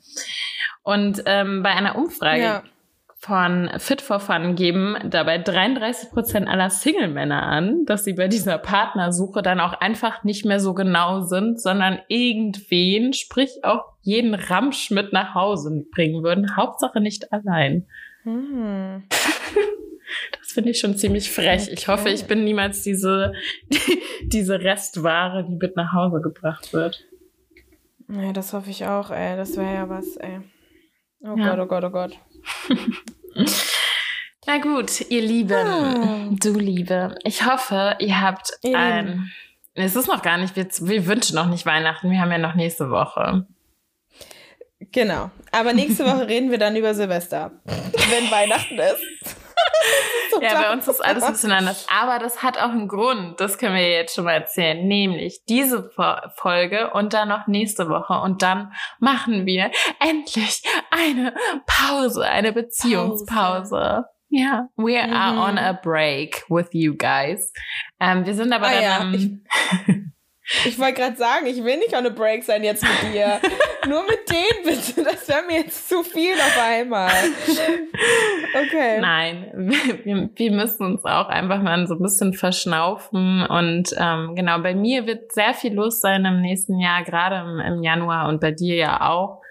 [0.82, 2.62] Und ähm, bei einer Umfrage ja.
[3.16, 8.58] von Fit for Fun geben dabei 33 Prozent aller Single-Männer an, dass sie bei dieser
[8.58, 14.90] Partnersuche dann auch einfach nicht mehr so genau sind, sondern irgendwen, sprich auch jeden Ramsch
[14.90, 16.56] mit nach Hause bringen würden.
[16.56, 17.86] Hauptsache nicht allein.
[18.24, 19.04] Hm.
[20.38, 21.70] Das finde ich schon ziemlich frech.
[21.72, 23.32] Ich hoffe, ich bin niemals diese,
[24.24, 27.04] diese Restware, die mit nach Hause gebracht wird.
[28.08, 29.36] Ja, das hoffe ich auch, ey.
[29.36, 30.40] Das wäre ja was, ey.
[31.24, 31.54] Oh ja.
[31.54, 32.18] Gott, oh Gott, oh Gott.
[34.46, 36.28] Na gut, ihr Lieben, ah.
[36.30, 37.14] du Liebe.
[37.24, 39.30] Ich hoffe, ihr habt ihr ein.
[39.74, 42.54] Es ist noch gar nicht, wir, wir wünschen noch nicht Weihnachten, wir haben ja noch
[42.54, 43.46] nächste Woche.
[44.90, 45.30] Genau.
[45.52, 49.36] Aber nächste Woche reden wir dann über Silvester, wenn Weihnachten ist
[50.40, 51.86] ja, bei uns ist alles ein bisschen anders.
[51.88, 53.40] Aber das hat auch einen Grund.
[53.40, 54.86] Das können wir jetzt schon mal erzählen.
[54.86, 55.90] Nämlich diese
[56.36, 58.14] Folge und dann noch nächste Woche.
[58.14, 61.34] Und dann machen wir endlich eine
[61.66, 63.76] Pause, eine Beziehungspause.
[63.76, 64.04] Pause.
[64.34, 65.12] Ja, we mhm.
[65.12, 67.52] are on a break with you guys.
[68.00, 68.98] Ähm, wir sind aber ah, dann ja.
[68.98, 70.11] am
[70.64, 73.40] Ich wollte gerade sagen, ich will nicht on a break sein jetzt mit dir.
[73.88, 75.04] Nur mit denen bitte.
[75.04, 77.10] Das wäre mir jetzt zu viel auf einmal.
[78.54, 79.00] Okay.
[79.00, 83.46] Nein, wir, wir, müssen uns auch einfach mal so ein bisschen verschnaufen.
[83.46, 87.58] Und ähm, genau, bei mir wird sehr viel los sein im nächsten Jahr, gerade im,
[87.60, 89.41] im Januar und bei dir ja auch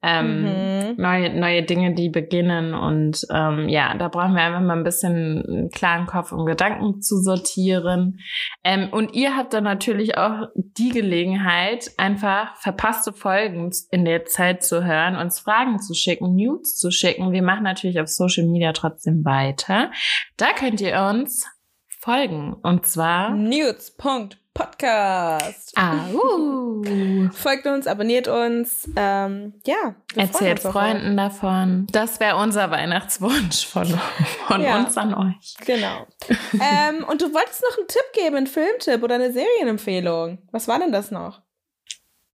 [0.00, 0.94] ähm, mhm.
[0.96, 2.74] neue, neue Dinge, die beginnen.
[2.74, 7.00] Und ähm, ja, da brauchen wir einfach mal ein bisschen einen klaren Kopf, um Gedanken
[7.00, 8.20] zu sortieren.
[8.62, 14.62] Ähm, und ihr habt dann natürlich auch die Gelegenheit, einfach verpasste Folgen in der Zeit
[14.62, 17.32] zu hören, uns Fragen zu schicken, News zu schicken.
[17.32, 19.90] Wir machen natürlich auf Social Media trotzdem weiter.
[20.36, 21.44] Da könnt ihr uns
[22.00, 22.54] folgen.
[22.62, 23.94] Und zwar News.
[24.58, 25.72] Podcast.
[25.76, 27.30] Ah, uh.
[27.32, 28.90] Folgt uns, abonniert uns.
[28.96, 29.94] Ähm, ja.
[30.16, 31.86] Erzählt Freunden davon.
[31.92, 33.86] Das wäre unser Weihnachtswunsch von,
[34.48, 35.54] von ja, uns an euch.
[35.64, 36.08] Genau.
[36.54, 40.38] ähm, und du wolltest noch einen Tipp geben, einen Filmtipp oder eine Serienempfehlung.
[40.50, 41.40] Was war denn das noch?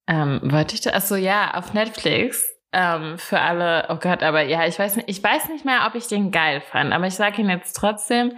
[0.07, 0.91] Ähm, wollte ich da?
[0.91, 5.23] Achso, ja, auf Netflix ähm, für alle, oh Gott, aber ja, ich weiß nicht, ich
[5.23, 8.33] weiß nicht mehr, ob ich den geil fand, aber ich sage ihn jetzt trotzdem.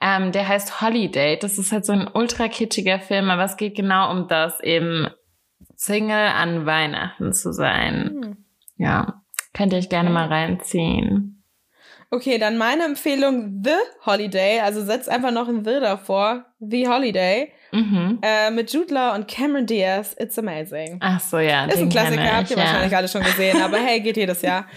[0.00, 1.38] Ähm, der heißt Holiday.
[1.38, 5.08] Das ist halt so ein ultra kitschiger Film, aber es geht genau um das, eben
[5.76, 8.20] Single an Weihnachten zu sein.
[8.22, 8.44] Hm.
[8.76, 9.22] Ja,
[9.54, 11.42] könnt ihr euch gerne mal reinziehen.
[12.10, 17.52] Okay, dann meine Empfehlung The Holiday, also setzt einfach noch ein The davor, The Holiday.
[17.72, 18.18] Mhm.
[18.22, 20.14] Äh, mit Jude Law und Cameron Diaz.
[20.18, 20.98] It's amazing.
[21.00, 21.64] Ach so, ja.
[21.66, 22.64] Ist ein Klassiker, habt ihr ja.
[22.64, 24.66] wahrscheinlich alle schon gesehen, aber hey, geht jedes Jahr.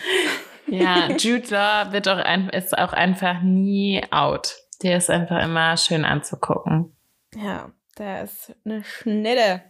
[0.65, 4.55] Ja, Jude Law wird auch ein, ist auch einfach nie out.
[4.81, 6.95] Der ist einfach immer schön anzugucken.
[7.35, 9.61] Ja, der ist eine Schnitte.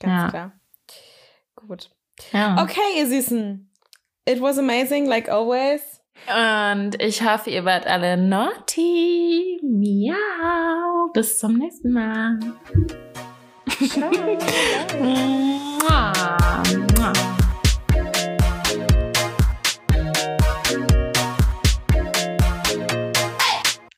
[0.00, 0.30] Ganz ja.
[0.30, 0.52] klar.
[1.54, 1.90] Gut.
[2.32, 2.62] Ja.
[2.62, 3.70] Okay, ihr Süßen.
[4.24, 5.97] It was amazing, like always.
[6.26, 9.60] Und ich hoffe, ihr wart alle naughty.
[9.62, 11.10] Miau.
[11.12, 12.38] Bis zum nächsten Mal.
[13.88, 14.10] Ciao.
[15.86, 16.18] Ciao.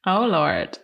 [0.06, 0.80] Oh Lord.